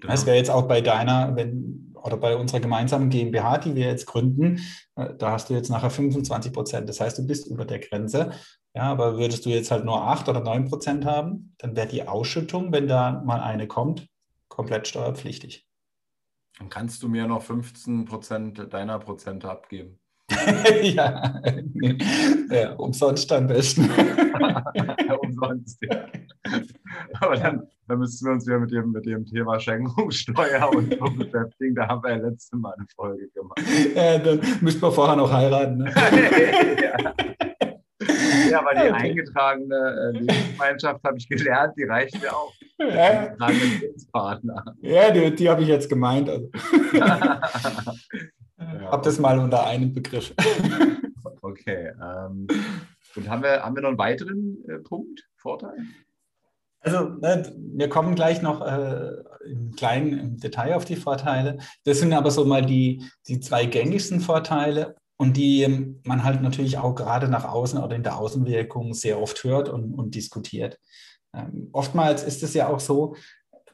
[0.00, 4.06] Das wäre jetzt auch bei deiner, wenn, oder bei unserer gemeinsamen GmbH, die wir jetzt
[4.06, 4.60] gründen,
[4.96, 6.88] äh, da hast du jetzt nachher 25 Prozent.
[6.88, 8.32] Das heißt, du bist über der Grenze.
[8.76, 12.06] Ja, aber würdest du jetzt halt nur 8 oder 9 Prozent haben, dann wäre die
[12.06, 14.06] Ausschüttung, wenn da mal eine kommt,
[14.48, 15.66] komplett steuerpflichtig.
[16.58, 19.98] Dann kannst du mir noch 15 Prozent deiner Prozente abgeben.
[20.82, 21.40] ja,
[22.50, 23.84] ja, umsonst am besten.
[24.74, 26.04] ja, umsonst, ja.
[27.20, 31.04] Aber dann, dann müssten wir uns wieder mit dem, mit dem Thema Schenkungssteuer und so
[31.12, 31.74] beschäftigen.
[31.76, 33.58] Da haben wir ja letzte Mal eine Folge gemacht.
[33.94, 35.78] Ja, dann müssten wir vorher noch heiraten.
[35.78, 35.94] Ne?
[36.82, 37.45] ja.
[38.50, 38.92] Ja, aber die okay.
[38.92, 42.52] eingetragene äh, Lebensgemeinschaft habe ich gelernt, die reicht ja auch.
[42.78, 43.34] Ja,
[44.80, 46.28] ja die, die habe ich jetzt gemeint.
[46.28, 46.50] Also.
[46.92, 47.40] ja.
[48.90, 50.34] Hab das mal unter einem Begriff.
[51.42, 51.92] Okay.
[52.02, 52.46] Ähm,
[53.14, 55.76] und haben wir, haben wir noch einen weiteren äh, Punkt, Vorteil?
[56.80, 59.12] Also, ne, wir kommen gleich noch äh,
[59.44, 61.58] im kleinen im Detail auf die Vorteile.
[61.84, 66.78] Das sind aber so mal die, die zwei gängigsten Vorteile und die man halt natürlich
[66.78, 70.78] auch gerade nach außen oder in der Außenwirkung sehr oft hört und, und diskutiert.
[71.34, 73.16] Ähm, oftmals ist es ja auch so,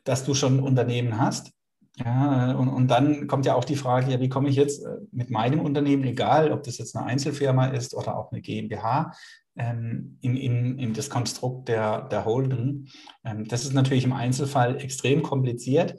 [0.05, 1.53] dass du schon Unternehmen hast.
[1.99, 4.97] Ja, und, und dann kommt ja auch die Frage, ja, wie komme ich jetzt äh,
[5.11, 9.13] mit meinem Unternehmen, egal ob das jetzt eine Einzelfirma ist oder auch eine GmbH,
[9.57, 12.89] ähm, in, in, in das Konstrukt der, der Holding.
[13.25, 15.97] Ähm, das ist natürlich im Einzelfall extrem kompliziert.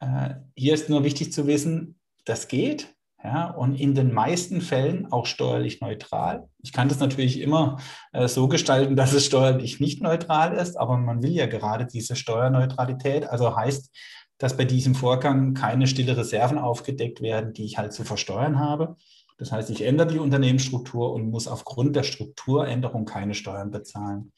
[0.00, 2.94] Äh, hier ist nur wichtig zu wissen, das geht.
[3.22, 6.48] Ja, und in den meisten Fällen auch steuerlich neutral.
[6.62, 7.78] Ich kann das natürlich immer
[8.12, 12.16] äh, so gestalten, dass es steuerlich nicht neutral ist, aber man will ja gerade diese
[12.16, 13.28] Steuerneutralität.
[13.28, 13.94] Also heißt,
[14.38, 18.96] dass bei diesem Vorgang keine stille Reserven aufgedeckt werden, die ich halt zu versteuern habe.
[19.36, 24.32] Das heißt, ich ändere die Unternehmensstruktur und muss aufgrund der Strukturänderung keine Steuern bezahlen.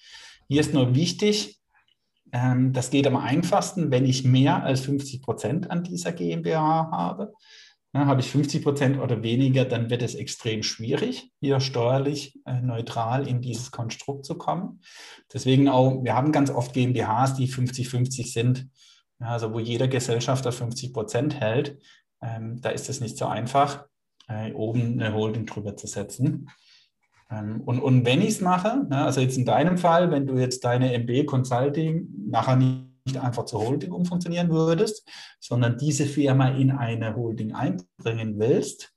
[0.49, 1.61] Hier ist nur wichtig,
[2.33, 7.33] ähm, das geht am einfachsten, wenn ich mehr als 50 Prozent an dieser GmbH habe.
[7.95, 12.63] Ja, habe ich 50 Prozent oder weniger, dann wird es extrem schwierig, hier steuerlich äh,
[12.63, 14.81] neutral in dieses Konstrukt zu kommen.
[15.33, 18.69] Deswegen auch, wir haben ganz oft GmbHs, die 50-50 sind,
[19.21, 21.79] ja, also wo jeder Gesellschafter 50 Prozent hält.
[22.23, 23.85] Ähm, da ist es nicht so einfach
[24.27, 26.49] äh, oben eine Holding drüber zu setzen.
[27.31, 30.39] Ähm, und, und wenn ich es mache, ne, also jetzt in deinem Fall, wenn du
[30.39, 35.09] jetzt deine MB Consulting nachher nicht einfach zur Holding umfunktionieren würdest,
[35.41, 38.93] sondern diese Firma in eine Holding einbringen willst,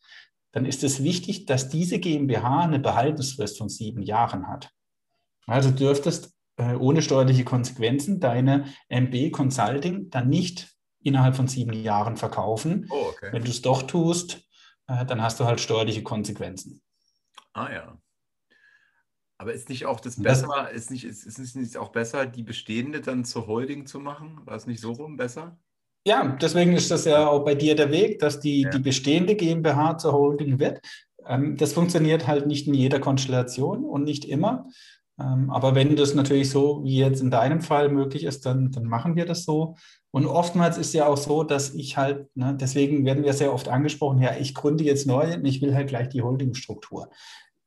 [0.52, 4.72] dann ist es wichtig, dass diese GmbH eine Behaltensfrist von sieben Jahren hat.
[5.48, 12.18] Also dürftest äh, ohne steuerliche Konsequenzen deine MB Consulting dann nicht innerhalb von sieben Jahren
[12.18, 12.88] verkaufen.
[12.90, 13.30] Oh, okay.
[13.32, 14.42] Wenn du es doch tust,
[14.88, 16.82] äh, dann hast du halt steuerliche Konsequenzen.
[17.54, 17.98] Ah ja.
[19.38, 23.02] Aber ist nicht auch das besser, ist, nicht, ist, ist nicht auch besser, die bestehende
[23.02, 24.40] dann zur Holding zu machen?
[24.46, 25.58] War es nicht so rum besser?
[26.08, 28.70] Ja, deswegen ist das ja auch bei dir der Weg, dass die, ja.
[28.70, 30.80] die bestehende GmbH zur Holding wird.
[31.26, 34.68] Ähm, das funktioniert halt nicht in jeder Konstellation und nicht immer.
[35.20, 38.86] Ähm, aber wenn das natürlich so wie jetzt in deinem Fall möglich ist, dann, dann
[38.86, 39.76] machen wir das so.
[40.12, 43.68] Und oftmals ist ja auch so, dass ich halt, ne, deswegen werden wir sehr oft
[43.68, 47.10] angesprochen, ja, ich gründe jetzt neu und ich will halt gleich die Holdingstruktur.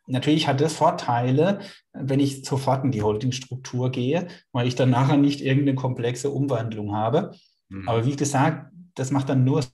[0.09, 1.61] Natürlich hat das Vorteile,
[1.93, 6.95] wenn ich sofort in die Holdingstruktur gehe, weil ich dann nachher nicht irgendeine komplexe Umwandlung
[6.95, 7.33] habe.
[7.69, 7.89] Mhm.
[7.89, 9.65] Aber wie gesagt, das macht dann nur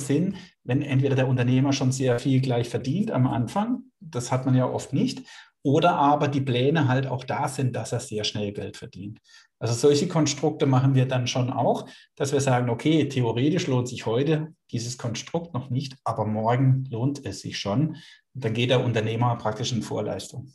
[0.00, 4.54] Sinn, wenn entweder der Unternehmer schon sehr viel gleich verdient am Anfang, das hat man
[4.54, 5.22] ja oft nicht,
[5.62, 9.18] oder aber die Pläne halt auch da sind, dass er sehr schnell Geld verdient.
[9.58, 14.04] Also solche Konstrukte machen wir dann schon auch, dass wir sagen, okay, theoretisch lohnt sich
[14.04, 17.96] heute dieses Konstrukt noch nicht, aber morgen lohnt es sich schon.
[18.34, 20.52] Dann geht der Unternehmer praktisch in Vorleistung.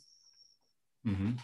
[1.02, 1.38] Mhm.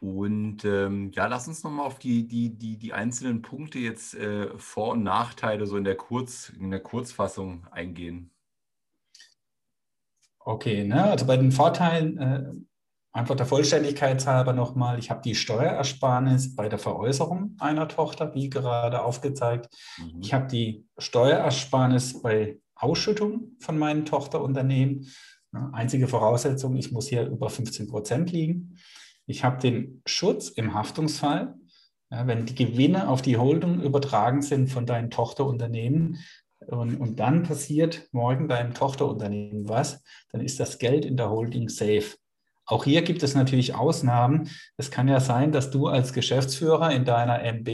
[0.00, 4.48] Und ähm, ja, lass uns nochmal auf die, die, die, die einzelnen Punkte jetzt äh,
[4.58, 8.32] Vor- und Nachteile so in der, Kurz, in der Kurzfassung eingehen.
[10.40, 11.04] Okay, ne?
[11.04, 12.52] also bei den Vorteilen, äh,
[13.12, 18.50] einfach der Vollständigkeit halber nochmal, ich habe die Steuerersparnis bei der Veräußerung einer Tochter, wie
[18.50, 19.68] gerade aufgezeigt.
[19.98, 20.20] Mhm.
[20.20, 25.08] Ich habe die Steuerersparnis bei Ausschüttung von meinen Tochterunternehmen.
[25.52, 25.70] Ne?
[25.72, 28.78] Einzige Voraussetzung, ich muss hier über 15 Prozent liegen.
[29.26, 31.54] Ich habe den Schutz im Haftungsfall.
[32.10, 36.18] Ja, wenn die Gewinne auf die Holding übertragen sind von deinen Tochterunternehmen,
[36.68, 41.68] und, und dann passiert morgen deinem Tochterunternehmen was, dann ist das Geld in der Holding
[41.68, 42.16] safe.
[42.64, 44.48] Auch hier gibt es natürlich Ausnahmen.
[44.76, 47.68] Es kann ja sein, dass du als Geschäftsführer in deiner MB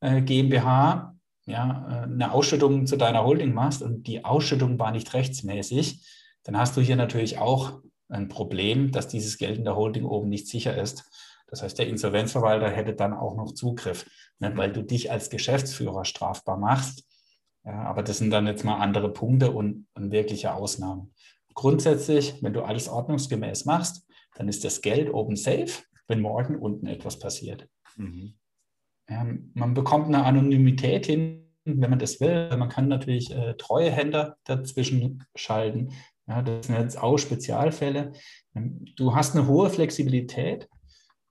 [0.00, 1.11] äh, GmbH
[1.46, 6.06] ja, äh, eine Ausschüttung zu deiner Holding machst und die Ausschüttung war nicht rechtsmäßig.
[6.44, 10.28] Dann hast du hier natürlich auch ein Problem, dass dieses Geld in der Holding oben
[10.28, 11.04] nicht sicher ist.
[11.46, 14.06] Das heißt, der Insolvenzverwalter hätte dann auch noch Zugriff,
[14.38, 17.06] ne, weil du dich als Geschäftsführer strafbar machst.
[17.64, 21.12] Ja, aber das sind dann jetzt mal andere Punkte und, und wirkliche Ausnahmen.
[21.54, 26.86] Grundsätzlich, wenn du alles ordnungsgemäß machst, dann ist das Geld oben safe, wenn morgen unten
[26.86, 27.68] etwas passiert.
[27.96, 28.34] Mhm.
[29.12, 32.56] Ähm, man bekommt eine Anonymität hin, wenn man das will.
[32.56, 35.90] Man kann natürlich äh, Treuehänder dazwischen schalten.
[36.26, 38.12] Ja, das sind jetzt auch Spezialfälle.
[38.54, 40.68] Ähm, du hast eine hohe Flexibilität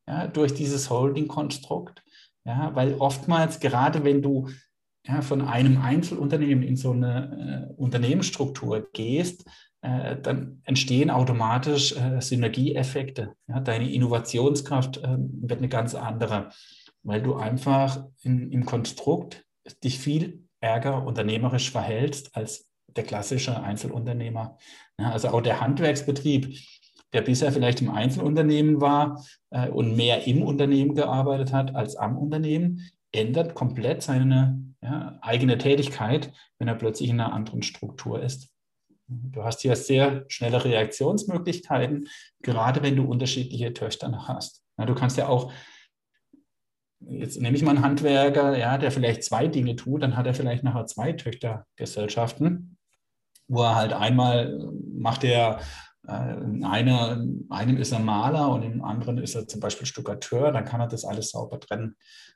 [0.07, 2.03] ja, durch dieses Holding-Konstrukt,
[2.45, 4.49] ja, weil oftmals, gerade wenn du
[5.21, 9.45] von einem Einzelunternehmen in so eine äh, Unternehmensstruktur gehst,
[9.81, 13.33] äh, dann entstehen automatisch äh, Synergieeffekte.
[13.47, 16.49] Deine Innovationskraft äh, wird eine ganz andere,
[17.03, 19.45] weil du einfach in, im Konstrukt
[19.83, 24.57] dich viel ärger unternehmerisch verhältst als der klassische Einzelunternehmer.
[24.97, 26.57] Also auch der Handwerksbetrieb,
[27.13, 32.17] der bisher vielleicht im Einzelunternehmen war äh, und mehr im Unternehmen gearbeitet hat als am
[32.17, 38.49] Unternehmen, ändert komplett seine ja, eigene Tätigkeit, wenn er plötzlich in einer anderen Struktur ist.
[39.07, 42.07] Du hast hier sehr schnelle Reaktionsmöglichkeiten,
[42.41, 44.63] gerade wenn du unterschiedliche Töchter hast.
[44.77, 45.51] Ja, du kannst ja auch,
[47.07, 50.33] jetzt nehme ich mal einen Handwerker, ja, der vielleicht zwei Dinge tut, dann hat er
[50.33, 52.77] vielleicht nachher zwei Töchtergesellschaften,
[53.47, 54.57] wo er halt einmal
[54.93, 55.59] macht er
[56.07, 60.51] äh, in einer, einem ist er Maler und im anderen ist er zum Beispiel Stuckateur,
[60.51, 61.95] dann kann er das alles sauber trennen.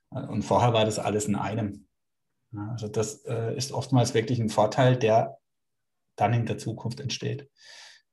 [0.09, 1.87] Und vorher war das alles in einem.
[2.69, 5.37] Also das äh, ist oftmals wirklich ein Vorteil, der
[6.15, 7.49] dann in der Zukunft entsteht.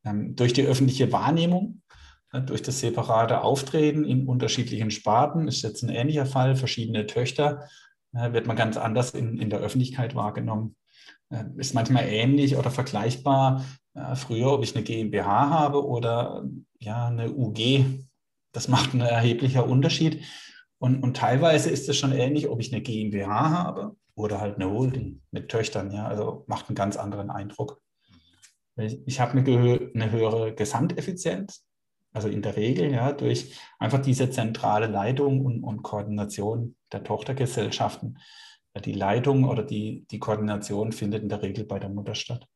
[0.04, 1.81] Ähm, durch die öffentliche Wahrnehmung,
[2.46, 7.68] durch das separate Auftreten in unterschiedlichen Sparten, ist jetzt ein ähnlicher Fall, verschiedene Töchter,
[8.12, 10.76] wird man ganz anders in, in der Öffentlichkeit wahrgenommen.
[11.32, 13.64] Äh, ist manchmal ähnlich oder vergleichbar
[13.94, 16.44] äh, früher, ob ich eine GmbH habe oder
[16.78, 17.84] ja, eine UG.
[18.52, 20.22] Das macht einen erheblichen Unterschied.
[20.78, 24.70] Und, und teilweise ist es schon ähnlich, ob ich eine GmbH habe oder halt eine
[24.70, 25.90] Holding mit Töchtern.
[25.90, 27.80] Ja, also macht einen ganz anderen Eindruck.
[28.76, 31.64] Ich habe eine, eine höhere Gesamteffizienz,
[32.12, 38.18] also in der Regel, ja, durch einfach diese zentrale Leitung und, und Koordination der Tochtergesellschaften.
[38.84, 42.46] Die Leitung oder die, die Koordination findet in der Regel bei der Mutter statt.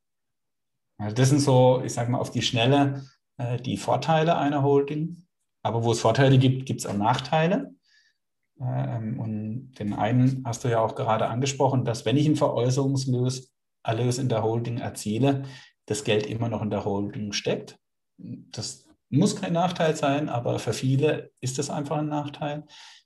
[0.98, 3.04] Also das sind so, ich sage mal, auf die Schnelle
[3.38, 5.26] äh, die Vorteile einer Holding.
[5.62, 7.74] Aber wo es Vorteile gibt, gibt es auch Nachteile.
[8.60, 13.50] Ähm, und den einen hast du ja auch gerade angesprochen, dass wenn ich einen Veräußerungserlös
[14.18, 15.44] in der Holding erziele,
[15.86, 17.78] das Geld immer noch in der Holding steckt.
[18.16, 22.64] Das muss kein Nachteil sein, aber für viele ist das einfach ein Nachteil.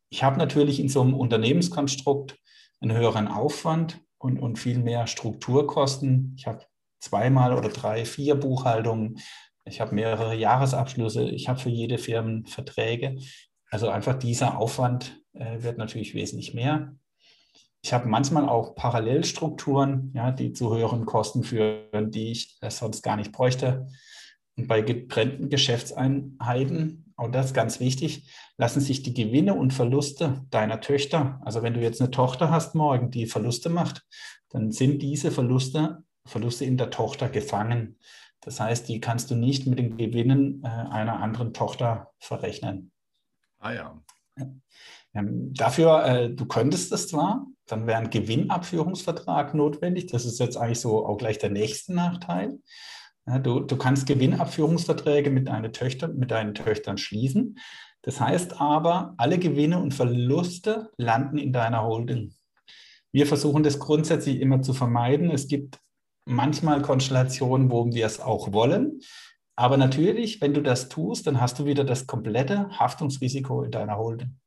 [0.08, 2.36] Ich habe natürlich in so einem Unternehmenskonstrukt
[2.80, 6.34] einen höheren Aufwand und, und viel mehr Strukturkosten.
[6.36, 6.64] Ich habe
[7.00, 9.18] zweimal oder drei, vier Buchhaltungen.
[9.64, 11.28] Ich habe mehrere Jahresabschlüsse.
[11.30, 13.18] Ich habe für jede Firmen Verträge.
[13.70, 16.96] Also einfach dieser Aufwand äh, wird natürlich wesentlich mehr.
[17.82, 23.02] Ich habe manchmal auch Parallelstrukturen, ja, die zu höheren Kosten führen, die ich äh, sonst
[23.02, 23.86] gar nicht bräuchte.
[24.60, 30.44] Und bei getrennten Geschäftseinheiten, auch das ist ganz wichtig, lassen sich die Gewinne und Verluste
[30.50, 34.06] deiner Töchter, also wenn du jetzt eine Tochter hast morgen, die Verluste macht,
[34.50, 37.98] dann sind diese Verluste, Verluste in der Tochter gefangen.
[38.42, 42.90] Das heißt, die kannst du nicht mit den Gewinnen äh, einer anderen Tochter verrechnen.
[43.60, 44.02] Ah ja.
[45.14, 50.08] Ähm, dafür, äh, du könntest das zwar, dann wäre ein Gewinnabführungsvertrag notwendig.
[50.08, 52.58] Das ist jetzt eigentlich so auch gleich der nächste Nachteil.
[53.38, 57.58] Du, du kannst Gewinnabführungsverträge mit, deine Töchter, mit deinen Töchtern schließen.
[58.02, 62.34] Das heißt aber, alle Gewinne und Verluste landen in deiner Holding.
[63.12, 65.30] Wir versuchen das grundsätzlich immer zu vermeiden.
[65.30, 65.78] Es gibt
[66.24, 69.00] manchmal Konstellationen, wo wir es auch wollen.
[69.56, 73.98] Aber natürlich, wenn du das tust, dann hast du wieder das komplette Haftungsrisiko in deiner
[73.98, 74.38] Holding.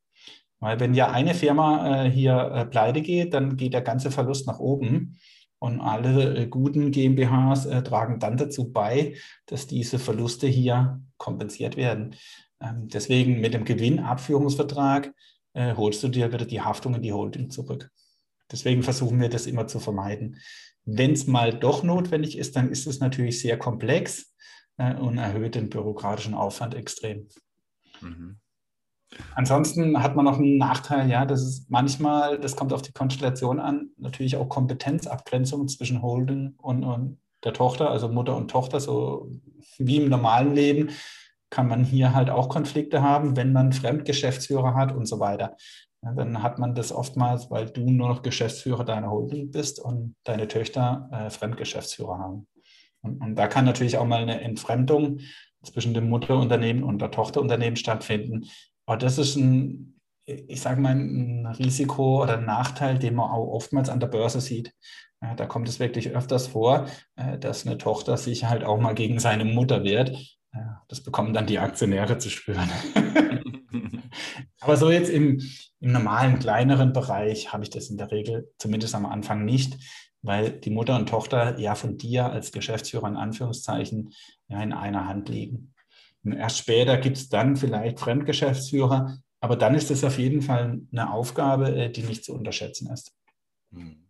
[0.60, 4.48] Weil wenn ja eine Firma äh, hier äh, pleite geht, dann geht der ganze Verlust
[4.48, 5.20] nach oben.
[5.64, 11.78] Und alle äh, guten GmbHs äh, tragen dann dazu bei, dass diese Verluste hier kompensiert
[11.78, 12.18] werden.
[12.60, 15.14] Ähm, deswegen mit dem Gewinnabführungsvertrag
[15.54, 17.90] äh, holst du dir wieder die Haftung in die Holding zurück.
[18.52, 20.36] Deswegen versuchen wir das immer zu vermeiden.
[20.84, 24.36] Wenn es mal doch notwendig ist, dann ist es natürlich sehr komplex
[24.76, 27.30] äh, und erhöht den bürokratischen Aufwand extrem.
[28.02, 28.38] Mhm.
[29.36, 33.60] Ansonsten hat man noch einen Nachteil, ja, das ist manchmal, das kommt auf die Konstellation
[33.60, 39.30] an, natürlich auch Kompetenzabgrenzung zwischen Holding und, und der Tochter, also Mutter und Tochter, so
[39.78, 40.90] wie im normalen Leben
[41.50, 45.56] kann man hier halt auch Konflikte haben, wenn man Fremdgeschäftsführer hat und so weiter.
[46.02, 50.48] Dann hat man das oftmals, weil du nur noch Geschäftsführer deiner Holding bist und deine
[50.48, 52.48] Töchter äh, Fremdgeschäftsführer haben.
[53.02, 55.20] Und, und, da kann natürlich auch mal eine Entfremdung
[55.64, 58.46] zwischen dem Mutterunternehmen und der Tochterunternehmen stattfinden,
[58.86, 63.48] aber das ist ein, ich sage mal, ein Risiko oder ein Nachteil, den man auch
[63.48, 64.74] oftmals an der Börse sieht.
[65.38, 69.20] Da kommt es wirklich öfters vor, äh, dass eine Tochter sich halt auch mal gegen
[69.20, 70.18] seine Mutter wehrt.
[70.88, 72.70] Das bekommen dann die Aktionäre zu spüren.
[74.60, 75.42] Aber so jetzt im,
[75.80, 79.78] im normalen, kleineren Bereich habe ich das in der Regel zumindest am Anfang nicht,
[80.22, 84.14] weil die Mutter und Tochter ja von dir als Geschäftsführer in Anführungszeichen
[84.48, 85.73] ja in einer Hand liegen.
[86.24, 90.82] Und erst später gibt es dann vielleicht Fremdgeschäftsführer, aber dann ist es auf jeden Fall
[90.92, 93.14] eine Aufgabe, äh, die nicht zu unterschätzen ist.
[93.72, 94.10] Hm.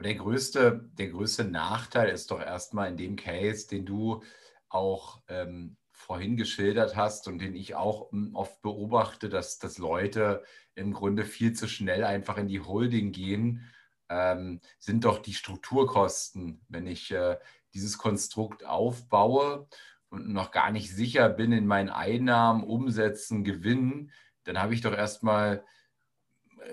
[0.00, 4.22] Der größte, der größte Nachteil ist doch erstmal in dem Case, den du
[4.68, 10.44] auch ähm, vorhin geschildert hast und den ich auch hm, oft beobachte, dass, dass Leute
[10.76, 13.68] im Grunde viel zu schnell einfach in die Holding gehen,
[14.08, 17.36] ähm, sind doch die Strukturkosten, wenn ich äh,
[17.74, 19.68] dieses Konstrukt aufbaue
[20.10, 24.10] und noch gar nicht sicher bin in meinen Einnahmen, Umsätzen, Gewinnen,
[24.44, 25.64] dann habe ich doch erstmal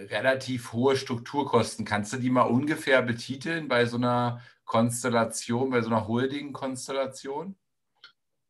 [0.10, 1.86] relativ hohe Strukturkosten.
[1.86, 7.56] Kannst du die mal ungefähr betiteln bei so einer Konstellation, bei so einer Holding-Konstellation?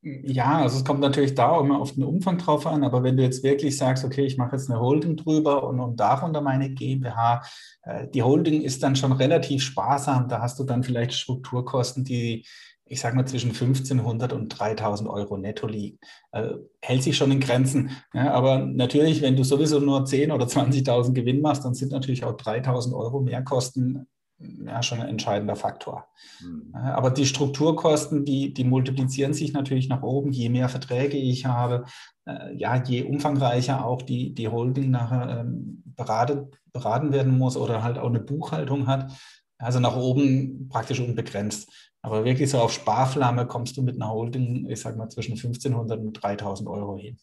[0.01, 3.17] Ja, also es kommt natürlich da auch immer auf den Umfang drauf an, aber wenn
[3.17, 6.69] du jetzt wirklich sagst, okay, ich mache jetzt eine Holding drüber und, und darunter meine
[6.69, 7.41] GmbH,
[7.81, 12.45] äh, die Holding ist dann schon relativ sparsam, da hast du dann vielleicht Strukturkosten, die,
[12.87, 15.97] ich sage mal, zwischen 1500 und 3000 Euro netto liegen.
[16.31, 20.45] Also hält sich schon in Grenzen, ja, aber natürlich, wenn du sowieso nur 10 oder
[20.45, 24.07] 20.000 Gewinn machst, dann sind natürlich auch 3000 Euro Mehrkosten
[24.37, 26.07] ja, schon ein entscheidender Faktor.
[26.41, 26.75] Mhm.
[26.75, 31.85] Aber die Strukturkosten, die, die multiplizieren sich natürlich nach oben, je mehr Verträge ich habe,
[32.25, 37.83] äh, ja, je umfangreicher auch die, die Holding nachher ähm, beraten, beraten werden muss oder
[37.83, 39.11] halt auch eine Buchhaltung hat.
[39.57, 41.71] Also nach oben praktisch unbegrenzt.
[42.01, 45.99] Aber wirklich so auf Sparflamme kommst du mit einer Holding, ich sag mal, zwischen 1500
[45.99, 47.17] und 3000 Euro hin.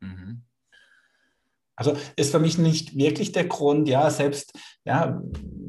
[0.00, 0.42] Mhm.
[1.76, 5.20] Also ist für mich nicht wirklich der Grund, ja, selbst ja,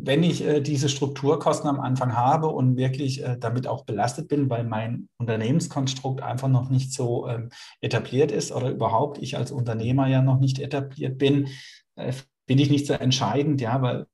[0.07, 4.49] wenn ich äh, diese Strukturkosten am Anfang habe und wirklich äh, damit auch belastet bin,
[4.49, 7.49] weil mein Unternehmenskonstrukt einfach noch nicht so ähm,
[7.81, 11.49] etabliert ist oder überhaupt ich als Unternehmer ja noch nicht etabliert bin,
[11.95, 12.13] äh,
[12.45, 14.07] bin ich nicht so entscheidend, ja, weil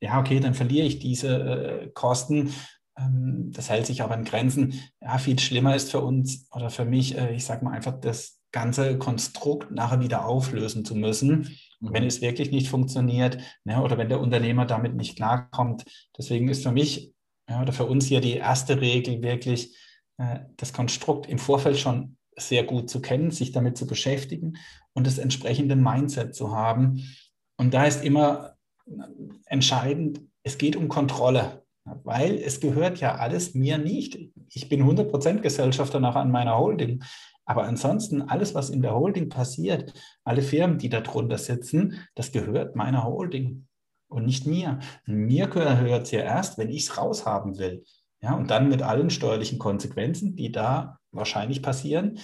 [0.00, 2.54] ja, okay, dann verliere ich diese äh, Kosten.
[2.98, 4.74] Ähm, das hält sich aber in Grenzen.
[5.00, 8.40] Ja, viel schlimmer ist für uns oder für mich, äh, ich sage mal einfach das
[8.52, 11.92] ganze Konstrukt nachher wieder auflösen zu müssen, mhm.
[11.92, 15.84] wenn es wirklich nicht funktioniert ne, oder wenn der Unternehmer damit nicht klarkommt.
[16.18, 17.12] Deswegen ist für mich
[17.48, 19.76] ja, oder für uns hier die erste Regel wirklich,
[20.18, 24.56] äh, das Konstrukt im Vorfeld schon sehr gut zu kennen, sich damit zu beschäftigen
[24.94, 27.04] und das entsprechende Mindset zu haben.
[27.56, 28.54] Und da ist immer
[29.46, 34.18] entscheidend, es geht um Kontrolle, weil es gehört ja alles mir nicht.
[34.52, 37.02] Ich bin 100% Gesellschafter nachher an meiner Holding.
[37.44, 39.92] Aber ansonsten, alles, was in der Holding passiert,
[40.24, 43.66] alle Firmen, die darunter sitzen, das gehört meiner Holding
[44.08, 44.78] und nicht mir.
[45.06, 47.84] Mir gehört es ja erst, wenn ich es raushaben will.
[48.22, 52.18] Ja, und dann mit allen steuerlichen Konsequenzen, die da wahrscheinlich passieren.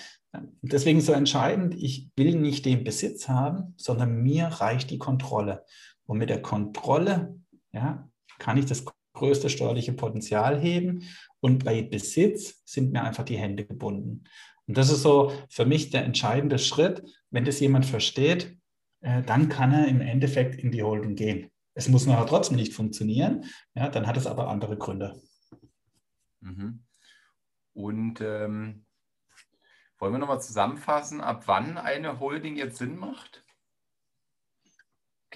[0.60, 5.64] Deswegen so entscheidend, ich will nicht den Besitz haben, sondern mir reicht die Kontrolle.
[6.07, 7.38] Und mit der Kontrolle
[7.72, 11.02] ja, kann ich das größte steuerliche Potenzial heben.
[11.40, 14.24] Und bei Besitz sind mir einfach die Hände gebunden.
[14.66, 17.02] Und das ist so für mich der entscheidende Schritt.
[17.30, 18.57] Wenn das jemand versteht,
[19.00, 21.50] äh, dann kann er im Endeffekt in die Holding gehen.
[21.74, 23.44] Es muss nachher trotzdem nicht funktionieren,
[23.74, 25.20] ja, dann hat es aber andere Gründe.
[26.40, 26.82] Mhm.
[27.74, 28.86] Und ähm,
[29.98, 33.44] wollen wir nochmal zusammenfassen, ab wann eine Holding jetzt Sinn macht?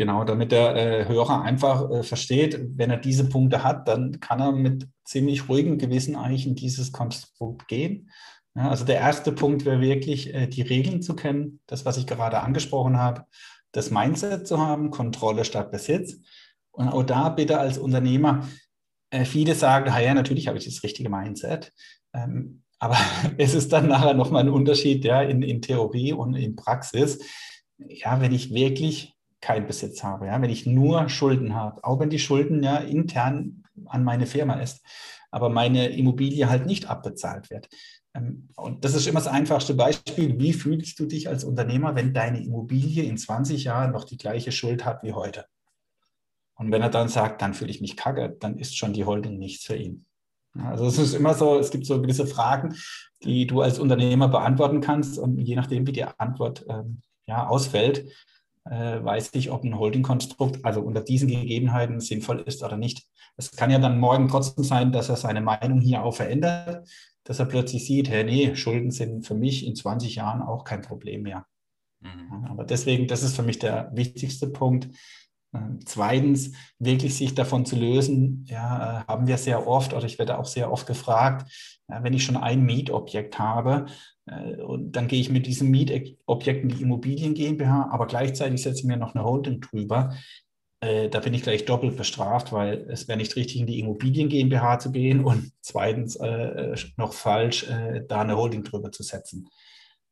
[0.01, 4.41] Genau, damit der äh, Hörer einfach äh, versteht, wenn er diese Punkte hat, dann kann
[4.41, 8.11] er mit ziemlich ruhigem Gewissen eigentlich in dieses Konstrukt gehen.
[8.55, 12.07] Ja, also der erste Punkt wäre wirklich, äh, die Regeln zu kennen, das, was ich
[12.07, 13.27] gerade angesprochen habe,
[13.73, 16.17] das Mindset zu haben, Kontrolle statt Besitz.
[16.71, 18.49] Und auch da bitte als Unternehmer,
[19.11, 21.75] äh, viele sagen, ja, natürlich habe ich das richtige Mindset.
[22.15, 22.97] Ähm, aber
[23.37, 27.19] es ist dann nachher nochmal ein Unterschied ja, in, in Theorie und in Praxis.
[27.77, 32.11] Ja, wenn ich wirklich keinen Besitz habe, ja, wenn ich nur Schulden habe, auch wenn
[32.11, 34.85] die Schulden ja intern an meine Firma ist,
[35.31, 37.69] aber meine Immobilie halt nicht abbezahlt wird,
[38.15, 40.39] ähm, und das ist immer das einfachste Beispiel.
[40.39, 44.53] Wie fühlst du dich als Unternehmer, wenn deine Immobilie in 20 Jahren noch die gleiche
[44.53, 45.47] Schuld hat wie heute?
[46.55, 49.39] Und wenn er dann sagt, dann fühle ich mich kacke, dann ist schon die Holding
[49.39, 50.05] nichts für ihn.
[50.59, 52.75] Also es ist immer so, es gibt so gewisse Fragen,
[53.23, 58.11] die du als Unternehmer beantworten kannst und je nachdem, wie die Antwort ähm, ja, ausfällt,
[58.77, 63.07] weiß ich, ob ein Holding-Konstrukt also unter diesen Gegebenheiten sinnvoll ist oder nicht.
[63.37, 66.87] Es kann ja dann morgen trotzdem sein, dass er seine Meinung hier auch verändert
[67.25, 70.83] dass er plötzlich sieht, hey, nee, Schulden sind für mich in 20 Jahren auch kein
[70.83, 71.47] Problem mehr.
[72.01, 72.47] Mhm.
[72.49, 74.89] Aber deswegen, das ist für mich der wichtigste Punkt.
[75.55, 80.19] Ähm, zweitens, wirklich sich davon zu lösen, ja, äh, haben wir sehr oft, oder ich
[80.19, 81.49] werde auch sehr oft gefragt,
[81.87, 83.87] wenn ich schon ein Mietobjekt habe,
[84.20, 84.20] äh,
[84.65, 88.85] und dann gehe ich mit diesem Mietobjekt in die Immobilien GmbH, aber gleichzeitig setze ich
[88.85, 90.15] mir noch eine Holding drüber.
[90.81, 94.29] Äh, da bin ich gleich doppelt bestraft, weil es wäre nicht richtig, in die Immobilien
[94.31, 99.49] GmbH zu gehen und zweitens äh, noch falsch, äh, da eine Holding drüber zu setzen,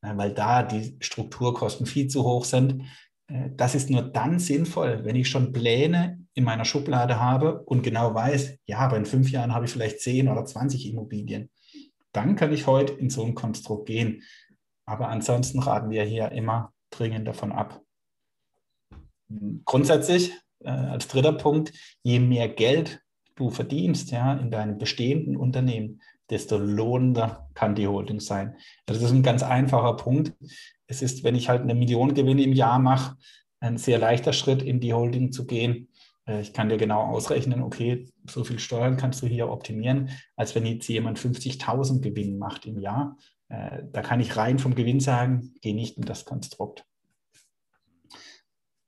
[0.02, 2.82] äh, weil da die Strukturkosten viel zu hoch sind.
[3.28, 7.82] Äh, das ist nur dann sinnvoll, wenn ich schon Pläne in meiner Schublade habe und
[7.82, 11.50] genau weiß, ja, aber in fünf Jahren habe ich vielleicht zehn oder 20 Immobilien.
[12.18, 14.24] Dann kann ich heute in so ein Konstrukt gehen.
[14.86, 17.80] Aber ansonsten raten wir hier immer dringend davon ab.
[19.64, 20.32] Grundsätzlich
[20.64, 23.04] äh, als dritter Punkt, je mehr Geld
[23.36, 28.56] du verdienst ja, in deinem bestehenden Unternehmen, desto lohnender kann die Holding sein.
[28.84, 30.32] Das ist ein ganz einfacher Punkt.
[30.88, 33.16] Es ist, wenn ich halt eine Million Gewinne im Jahr mache,
[33.60, 35.86] ein sehr leichter Schritt, in die Holding zu gehen.
[36.28, 40.54] Äh, ich kann dir genau ausrechnen, okay, so viel Steuern kannst du hier optimieren, als
[40.54, 43.16] wenn jetzt jemand 50.000 Gewinn macht im Jahr.
[43.48, 46.84] Äh, da kann ich rein vom Gewinn sagen, geh nicht in das Konstrukt.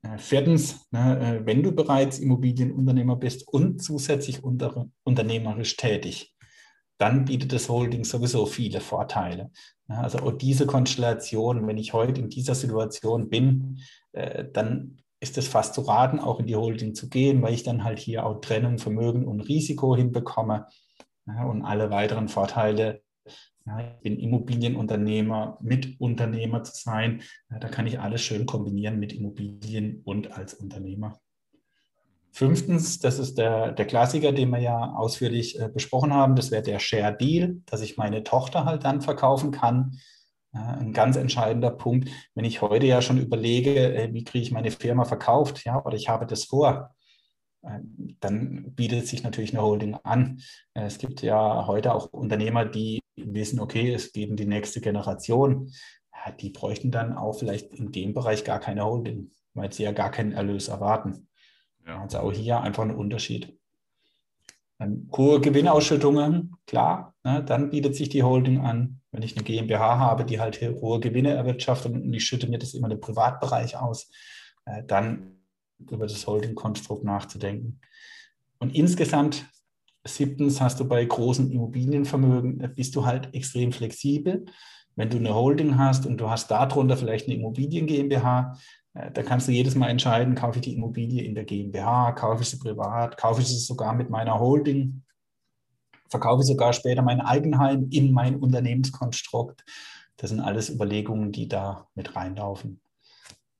[0.03, 6.35] Äh, viertens, ne, wenn du bereits Immobilienunternehmer bist und zusätzlich unter, unternehmerisch tätig,
[6.97, 9.49] dann bietet das Holding sowieso viele Vorteile.
[9.87, 13.79] Also diese Konstellation, wenn ich heute in dieser Situation bin,
[14.53, 17.83] dann ist es fast zu raten, auch in die Holding zu gehen, weil ich dann
[17.83, 20.67] halt hier auch Trennung, Vermögen und Risiko hinbekomme
[21.27, 23.03] ja, und alle weiteren Vorteile.
[23.67, 27.21] Ja, ich bin Immobilienunternehmer, Mitunternehmer zu sein.
[27.51, 31.19] Ja, da kann ich alles schön kombinieren mit Immobilien und als Unternehmer.
[32.31, 36.63] Fünftens, das ist der, der Klassiker, den wir ja ausführlich äh, besprochen haben, das wäre
[36.63, 39.99] der Share Deal, dass ich meine Tochter halt dann verkaufen kann
[40.53, 44.71] ein ganz entscheidender Punkt, wenn ich heute ja schon überlege, äh, wie kriege ich meine
[44.71, 46.93] Firma verkauft, ja, oder ich habe das vor,
[47.63, 50.41] ähm, dann bietet sich natürlich eine Holding an.
[50.73, 54.81] Äh, es gibt ja heute auch Unternehmer, die wissen, okay, es geht in die nächste
[54.81, 55.71] Generation.
[56.39, 60.11] Die bräuchten dann auch vielleicht in dem Bereich gar keine Holding, weil sie ja gar
[60.11, 61.27] keinen Erlös erwarten.
[61.85, 62.01] Ja.
[62.01, 63.57] Also auch hier einfach ein Unterschied.
[65.15, 69.01] Hohe Gewinnausschüttungen, klar, ne, dann bietet sich die Holding an.
[69.11, 72.73] Wenn ich eine GmbH habe, die halt hohe Gewinne erwirtschaftet und ich schütte mir das
[72.73, 74.09] immer im Privatbereich aus,
[74.65, 75.41] äh, dann
[75.89, 77.79] über das Holding-Konstrukt nachzudenken.
[78.59, 79.45] Und insgesamt,
[80.05, 84.45] siebtens, hast du bei großen Immobilienvermögen, bist du halt extrem flexibel.
[84.95, 88.57] Wenn du eine Holding hast und du hast darunter vielleicht eine Immobilien GmbH,
[88.93, 92.49] da kannst du jedes Mal entscheiden, kaufe ich die Immobilie in der GmbH, kaufe ich
[92.49, 95.03] sie privat, kaufe ich sie sogar mit meiner Holding,
[96.09, 99.63] verkaufe ich sogar später mein Eigenheim in mein Unternehmenskonstrukt.
[100.17, 102.81] Das sind alles Überlegungen, die da mit reinlaufen.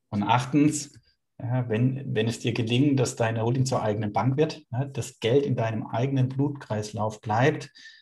[0.10, 0.94] Und achtens,
[1.38, 4.64] wenn, wenn es dir gelingt, dass deine Holding zur eigenen Bank wird,
[4.94, 8.01] das Geld in deinem eigenen Blutkreislauf bleibt, äh,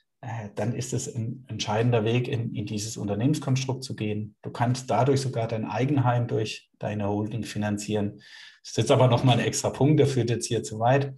[0.56, 4.36] dann ist es ein entscheidender Weg, in, in, dieses Unternehmenskonstrukt zu gehen.
[4.42, 8.18] Du kannst dadurch sogar dein Eigenheim durch deine Holding finanzieren.
[8.62, 11.16] Das ist jetzt aber nochmal ein extra Punkt, der führt jetzt hier zu weit.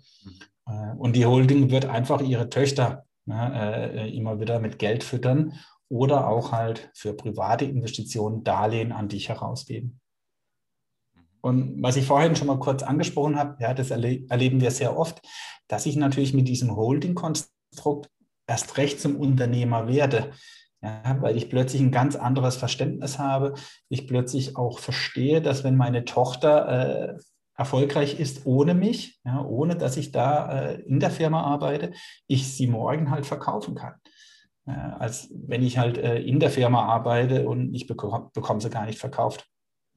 [0.68, 1.00] Mhm.
[1.00, 5.54] Und die Holding wird einfach ihre Töchter ne, immer wieder mit Geld füttern
[5.90, 10.00] oder auch halt für private Investitionen Darlehen an dich herausgeben.
[11.42, 14.96] Und was ich vorhin schon mal kurz angesprochen habe, ja, das erle erleben wir sehr
[14.96, 15.22] oft,
[15.68, 18.10] dass ich natürlich mit diesem Holding-Konstrukt
[18.52, 20.32] erst recht zum Unternehmer werde.
[20.84, 23.54] Ja, weil ich plötzlich ein ganz anderes Verständnis habe.
[23.88, 27.18] Ich plötzlich auch verstehe, dass wenn meine Tochter äh,
[27.56, 31.92] erfolgreich ist ohne mich, ja, ohne dass ich da äh, in der Firma arbeite,
[32.28, 33.94] ich sie morgen halt verkaufen kann.
[34.66, 38.72] Äh, als wenn ich halt äh, in der Firma arbeite und ich bekomme, bekomme sie
[38.72, 39.48] gar nicht verkauft.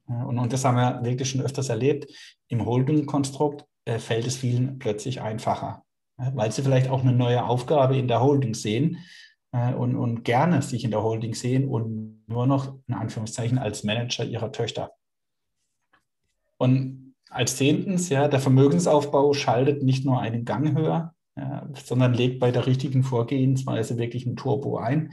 [0.07, 2.05] und, und, das haben wir wirklich schon öfters erlebt.
[2.47, 5.84] Im Holding-Konstrukt äh, fällt es vielen plötzlich einfacher
[6.17, 8.97] weil sie vielleicht auch eine neue Aufgabe in der Holding sehen
[9.51, 13.83] äh, und, und gerne sich in der Holding sehen und nur noch in Anführungszeichen als
[13.83, 14.91] Manager ihrer Töchter.
[16.57, 22.39] Und als zehntens, ja, der Vermögensaufbau schaltet nicht nur einen Gang höher, ja, sondern legt
[22.39, 25.11] bei der richtigen Vorgehensweise wirklich ein Turbo ein.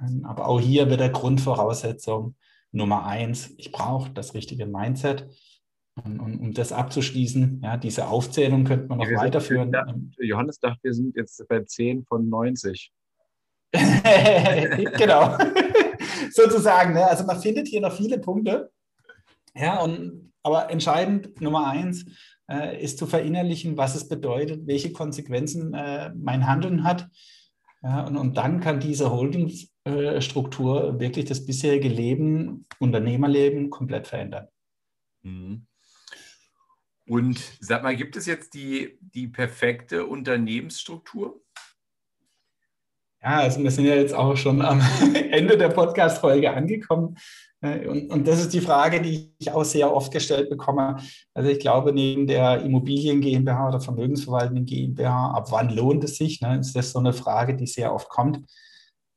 [0.00, 2.36] Ähm, aber auch hier wird der Grundvoraussetzung
[2.72, 5.28] Nummer eins, ich brauche das richtige Mindset.
[6.04, 9.72] Und, und, um das abzuschließen, ja, diese Aufzählung könnte man noch ja, weiterführen.
[9.72, 9.86] Da,
[10.18, 12.92] Johannes dachte, wir sind jetzt bei 10 von 90.
[13.72, 15.36] genau.
[16.30, 16.94] Sozusagen.
[16.94, 17.06] Ne?
[17.06, 18.70] Also man findet hier noch viele Punkte.
[19.54, 22.04] Ja, und, aber entscheidend Nummer eins
[22.50, 27.08] äh, ist zu verinnerlichen, was es bedeutet, welche Konsequenzen äh, mein Handeln hat.
[27.82, 34.48] Ja, und, und dann kann diese Holdingstruktur äh, wirklich das bisherige Leben, Unternehmerleben komplett verändern.
[35.22, 35.66] Mhm.
[37.10, 41.42] Und sag mal, gibt es jetzt die, die perfekte Unternehmensstruktur?
[43.20, 44.80] Ja, also wir sind ja jetzt auch schon am
[45.32, 47.16] Ende der Podcast-Folge angekommen.
[47.62, 50.98] Äh, und, und, das ist die Frage, die ich auch sehr oft gestellt bekomme.
[51.34, 56.40] Also ich glaube, neben der Immobilien GmbH oder Vermögensverwaltenden GmbH, ab wann lohnt es sich?
[56.40, 56.60] Ne?
[56.60, 58.48] Ist das so eine Frage, die sehr oft kommt.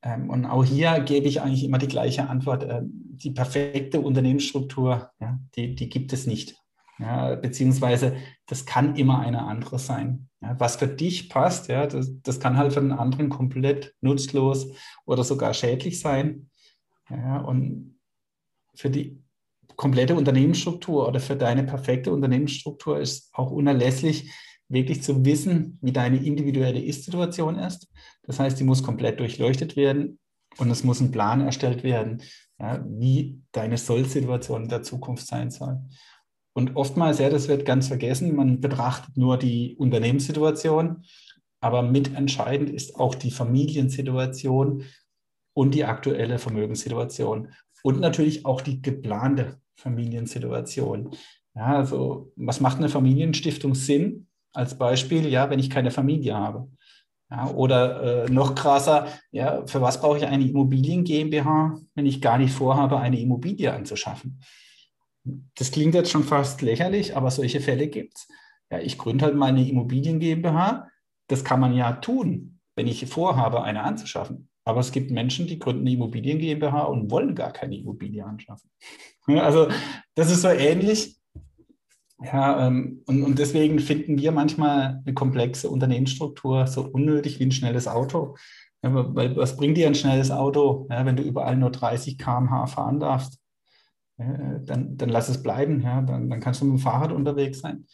[0.01, 2.65] Ähm, und auch hier gebe ich eigentlich immer die gleiche Antwort.
[2.67, 6.62] Ähm, die perfekte Unternehmensstruktur, ja, die, die gibt es nicht.
[6.99, 8.15] Ja, beziehungsweise
[8.45, 10.29] das kann immer eine andere sein.
[10.41, 14.67] Ja, was für dich passt, ja, das, das kann halt für den anderen komplett nutzlos
[15.05, 16.49] oder sogar schädlich sein.
[17.09, 17.99] Ja, und
[18.75, 19.23] für die
[19.75, 24.31] komplette Unternehmensstruktur oder für deine perfekte Unternehmensstruktur ist auch unerlässlich,
[24.69, 27.87] wirklich zu wissen, wie deine individuelle Ist-Situation ist.
[28.23, 30.19] Das heißt, die muss komplett durchleuchtet werden
[30.57, 32.21] und es muss ein Plan erstellt werden,
[32.59, 35.79] ja, wie deine Soll-Situation in der Zukunft sein soll.
[36.53, 41.03] Und oftmals, ja, das wird ganz vergessen, man betrachtet nur die Unternehmenssituation,
[41.61, 44.83] aber mitentscheidend ist auch die Familiensituation
[45.53, 47.49] und die aktuelle Vermögenssituation
[47.83, 51.11] und natürlich auch die geplante Familiensituation.
[51.55, 54.27] Ja, also was macht eine Familienstiftung Sinn?
[54.53, 56.67] Als Beispiel, ja, wenn ich keine Familie habe.
[57.31, 62.21] Ja, oder äh, noch krasser, ja, für was brauche ich eine Immobilien GmbH, wenn ich
[62.21, 64.39] gar nicht vorhabe, eine Immobilie anzuschaffen?
[65.23, 68.27] Das klingt jetzt schon fast lächerlich, aber solche Fälle gibt es.
[68.69, 70.89] Ja, ich gründe halt meine Immobilien GmbH.
[71.27, 74.49] Das kann man ja tun, wenn ich vorhabe, eine anzuschaffen.
[74.65, 78.69] Aber es gibt Menschen, die gründen eine Immobilien GmbH und wollen gar keine Immobilie anschaffen.
[79.25, 79.69] Also
[80.15, 81.17] das ist so ähnlich.
[82.21, 87.51] Ja, ähm, und, und deswegen finden wir manchmal eine komplexe Unternehmensstruktur so unnötig wie ein
[87.51, 88.35] schnelles Auto.
[88.81, 92.67] Ja, weil was bringt dir ein schnelles Auto, ja, wenn du überall nur 30 km/h
[92.67, 93.39] fahren darfst?
[94.17, 97.59] Ja, dann, dann lass es bleiben, ja, dann, dann kannst du mit dem Fahrrad unterwegs
[97.59, 97.87] sein.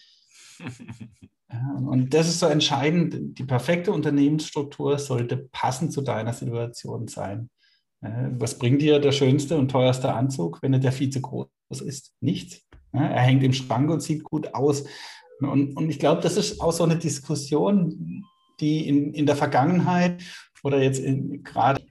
[1.88, 3.38] und das ist so entscheidend.
[3.40, 7.50] Die perfekte Unternehmensstruktur sollte passend zu deiner Situation sein.
[8.02, 12.14] Was bringt dir der schönste und teuerste Anzug, wenn er der viel zu groß ist?
[12.22, 12.62] Nichts.
[12.92, 14.86] Er hängt im Schrank und sieht gut aus.
[15.42, 18.24] Und, und ich glaube, das ist auch so eine Diskussion,
[18.60, 20.24] die in, in der Vergangenheit
[20.64, 21.04] oder jetzt
[21.44, 21.82] gerade.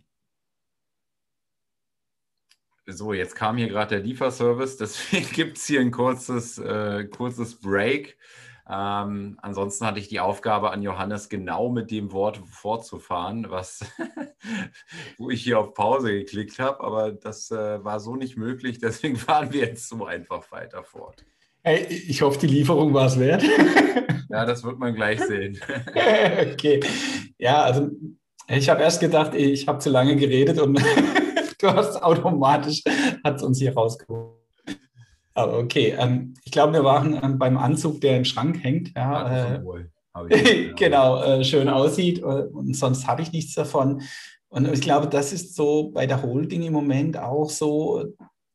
[2.91, 7.61] So, jetzt kam hier gerade der Lieferservice, deswegen gibt es hier ein kurzes, äh, kurzes
[7.61, 8.17] Break.
[8.67, 13.85] Ähm, ansonsten hatte ich die Aufgabe an Johannes, genau mit dem Wort fortzufahren, was,
[15.19, 19.17] wo ich hier auf Pause geklickt habe, aber das äh, war so nicht möglich, deswegen
[19.17, 21.27] fahren wir jetzt so einfach weiter fort.
[21.63, 23.43] Hey, ich hoffe, die Lieferung war es wert.
[24.31, 25.61] ja, das wird man gleich sehen.
[26.53, 26.81] okay.
[27.37, 27.91] Ja, also
[28.49, 30.81] ich habe erst gedacht, ich habe zu lange geredet und
[31.61, 32.83] du hast automatisch,
[33.25, 34.35] hat es uns hier rausgeholt.
[35.35, 38.93] Aber okay, ähm, ich glaube, wir waren ähm, beim Anzug, der im Schrank hängt.
[38.97, 39.61] Ja, äh,
[40.77, 44.03] genau, äh, schön aussieht äh, und sonst habe ich nichts davon.
[44.49, 48.05] Und ich glaube, das ist so bei der Holding im Moment auch so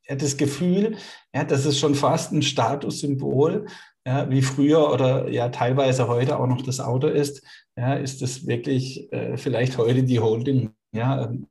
[0.08, 0.98] ja, das Gefühl,
[1.34, 3.68] ja, das ist schon fast ein Statussymbol,
[4.06, 7.42] ja, wie früher oder ja teilweise heute auch noch das Auto ist.
[7.78, 10.72] Ja, ist das wirklich äh, vielleicht heute die Holding?
[10.94, 11.48] Ja, ähm,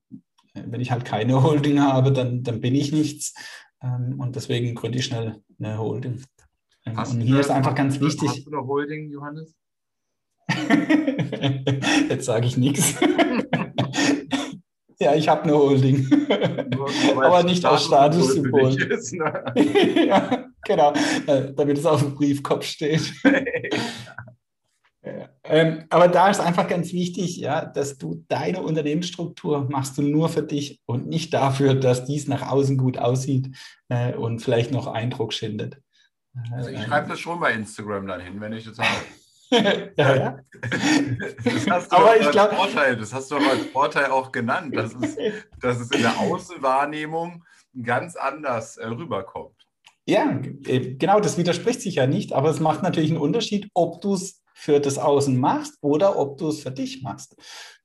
[0.55, 3.35] wenn ich halt keine Holding habe, dann, dann bin ich nichts.
[3.83, 6.23] Ähm, und deswegen gründe ich schnell eine Holding.
[6.87, 8.29] Ähm, und hier ist einfach ganz wichtig.
[8.29, 9.55] Hast du eine Holding, Johannes?
[12.09, 12.95] Jetzt sage ich nichts.
[14.99, 16.07] ja, ich habe eine Holding.
[16.75, 18.75] Nur, Aber nicht als Statussymbol.
[18.75, 20.07] Ne?
[20.07, 20.93] ja, genau,
[21.27, 23.13] äh, damit es auf dem Briefkopf steht.
[25.05, 30.29] Ähm, aber da ist einfach ganz wichtig, ja, dass du deine Unternehmensstruktur machst du nur
[30.29, 33.57] für dich und nicht dafür, dass dies nach außen gut aussieht
[33.89, 35.79] äh, und vielleicht noch Eindruck schindet.
[36.53, 38.79] Also ich schreibe das schon bei Instagram dann hin, wenn ich das
[39.51, 39.93] habe.
[39.97, 40.39] ja, ja.
[41.45, 44.75] Das hast du aber ich glaub, Vorteil, das hast du aber als Vorteil auch genannt,
[44.75, 45.17] dass es,
[45.61, 47.45] dass es in der Außenwahrnehmung
[47.83, 49.57] ganz anders äh, rüberkommt.
[50.07, 54.01] Ja, äh, genau, das widerspricht sich ja nicht, aber es macht natürlich einen Unterschied, ob
[54.01, 57.35] du es für das Außen machst oder ob du es für dich machst.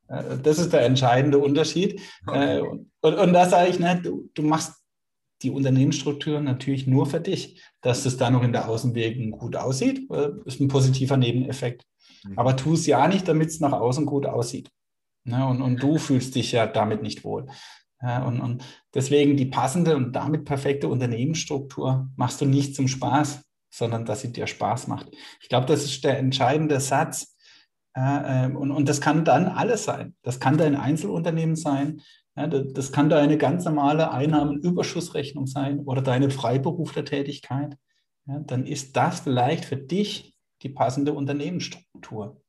[0.07, 1.99] Äh, das ist der entscheidende Unterschied.
[2.28, 2.59] Okay.
[2.59, 4.73] Äh, und, und da sage ich, ne, du, du machst
[5.41, 7.63] die Unternehmensstruktur natürlich nur für dich.
[7.82, 11.84] Dass das da noch in der Außenwirkung gut aussieht, äh, ist ein positiver Nebeneffekt.
[12.23, 12.38] Mhm.
[12.38, 14.69] Aber tu es ja nicht, damit es nach außen gut aussieht.
[15.23, 17.47] Ne, und, und du fühlst dich ja damit nicht wohl.
[17.99, 18.63] und, und
[18.93, 24.32] deswegen die passende und damit perfekte Unternehmensstruktur machst du nicht zum Spaß, sondern dass sie
[24.32, 25.09] dir Spaß macht.
[25.41, 27.36] Ich glaube, das ist der entscheidende Satz.
[27.93, 30.15] Äh, und, und das kann dann alles sein.
[30.24, 32.01] Das kann dein Einzelunternehmen sein.
[32.36, 37.76] Ja, das kann deine ganz normale Einnahmenüberschussrechnung sein oder deine Freiberuflertätigkeit.
[38.28, 42.41] Ja, dann ist das vielleicht für dich die passende Unternehmensstruktur.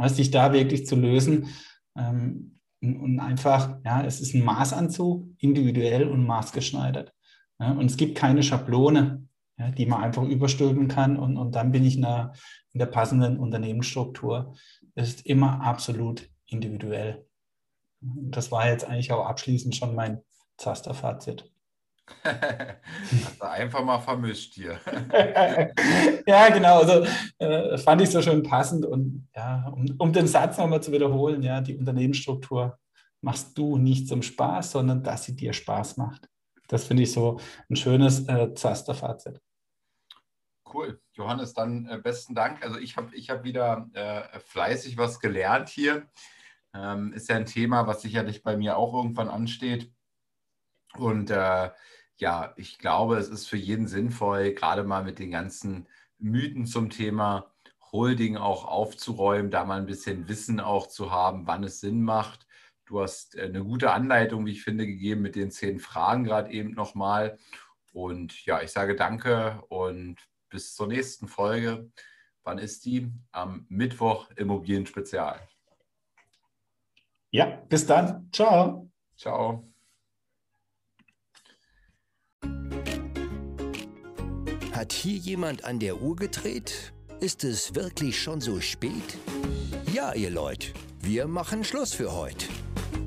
[0.00, 1.48] Heißt, dich da wirklich zu lösen
[1.96, 7.12] ähm, und einfach, ja, es ist ein Maßanzug, individuell und maßgeschneidert.
[7.60, 9.26] Ja, und es gibt keine Schablone
[9.58, 12.32] ja, die man einfach überstülpen kann und, und dann bin ich in der,
[12.72, 14.54] in der passenden Unternehmensstruktur.
[14.94, 17.26] Es ist immer absolut individuell.
[18.00, 20.22] Das war jetzt eigentlich auch abschließend schon mein
[20.58, 21.50] Zaster-Fazit.
[22.22, 24.78] Hast du einfach mal vermischt hier.
[26.26, 26.80] ja, genau.
[26.80, 27.06] Also
[27.38, 28.86] äh, fand ich so schön passend.
[28.86, 32.78] Und ja, um, um den Satz nochmal zu wiederholen, ja, die Unternehmensstruktur
[33.22, 36.28] machst du nicht zum Spaß, sondern dass sie dir Spaß macht.
[36.68, 39.40] Das finde ich so ein schönes äh, Zaster-Fazit.
[40.72, 41.00] Cool.
[41.12, 42.62] Johannes, dann äh, besten Dank.
[42.62, 46.08] Also ich habe ich hab wieder äh, fleißig was gelernt hier.
[46.74, 49.92] Ähm, ist ja ein Thema, was sicherlich bei mir auch irgendwann ansteht.
[50.94, 51.70] Und äh,
[52.16, 55.88] ja, ich glaube, es ist für jeden sinnvoll, gerade mal mit den ganzen
[56.18, 57.52] Mythen zum Thema
[57.92, 62.46] Holding auch aufzuräumen, da mal ein bisschen Wissen auch zu haben, wann es Sinn macht.
[62.86, 66.50] Du hast äh, eine gute Anleitung, wie ich finde, gegeben mit den zehn Fragen gerade
[66.50, 67.38] eben nochmal.
[67.92, 70.16] Und ja, ich sage danke und
[70.48, 71.90] bis zur nächsten Folge.
[72.42, 73.10] Wann ist die?
[73.32, 75.40] Am Mittwoch Immobilien Spezial.
[77.30, 78.28] Ja, bis dann.
[78.32, 78.90] Ciao.
[79.16, 79.68] Ciao.
[84.72, 86.92] Hat hier jemand an der Uhr gedreht?
[87.20, 89.18] Ist es wirklich schon so spät?
[89.92, 90.68] Ja, ihr Leute,
[91.00, 92.46] wir machen Schluss für heute.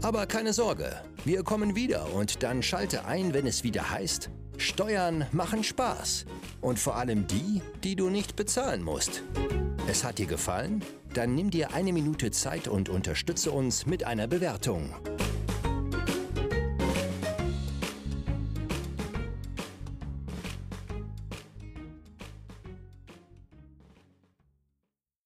[0.01, 5.25] Aber keine Sorge, wir kommen wieder und dann schalte ein, wenn es wieder heißt, Steuern
[5.31, 6.25] machen Spaß.
[6.61, 9.23] Und vor allem die, die du nicht bezahlen musst.
[9.87, 10.83] Es hat dir gefallen?
[11.13, 14.93] Dann nimm dir eine Minute Zeit und unterstütze uns mit einer Bewertung.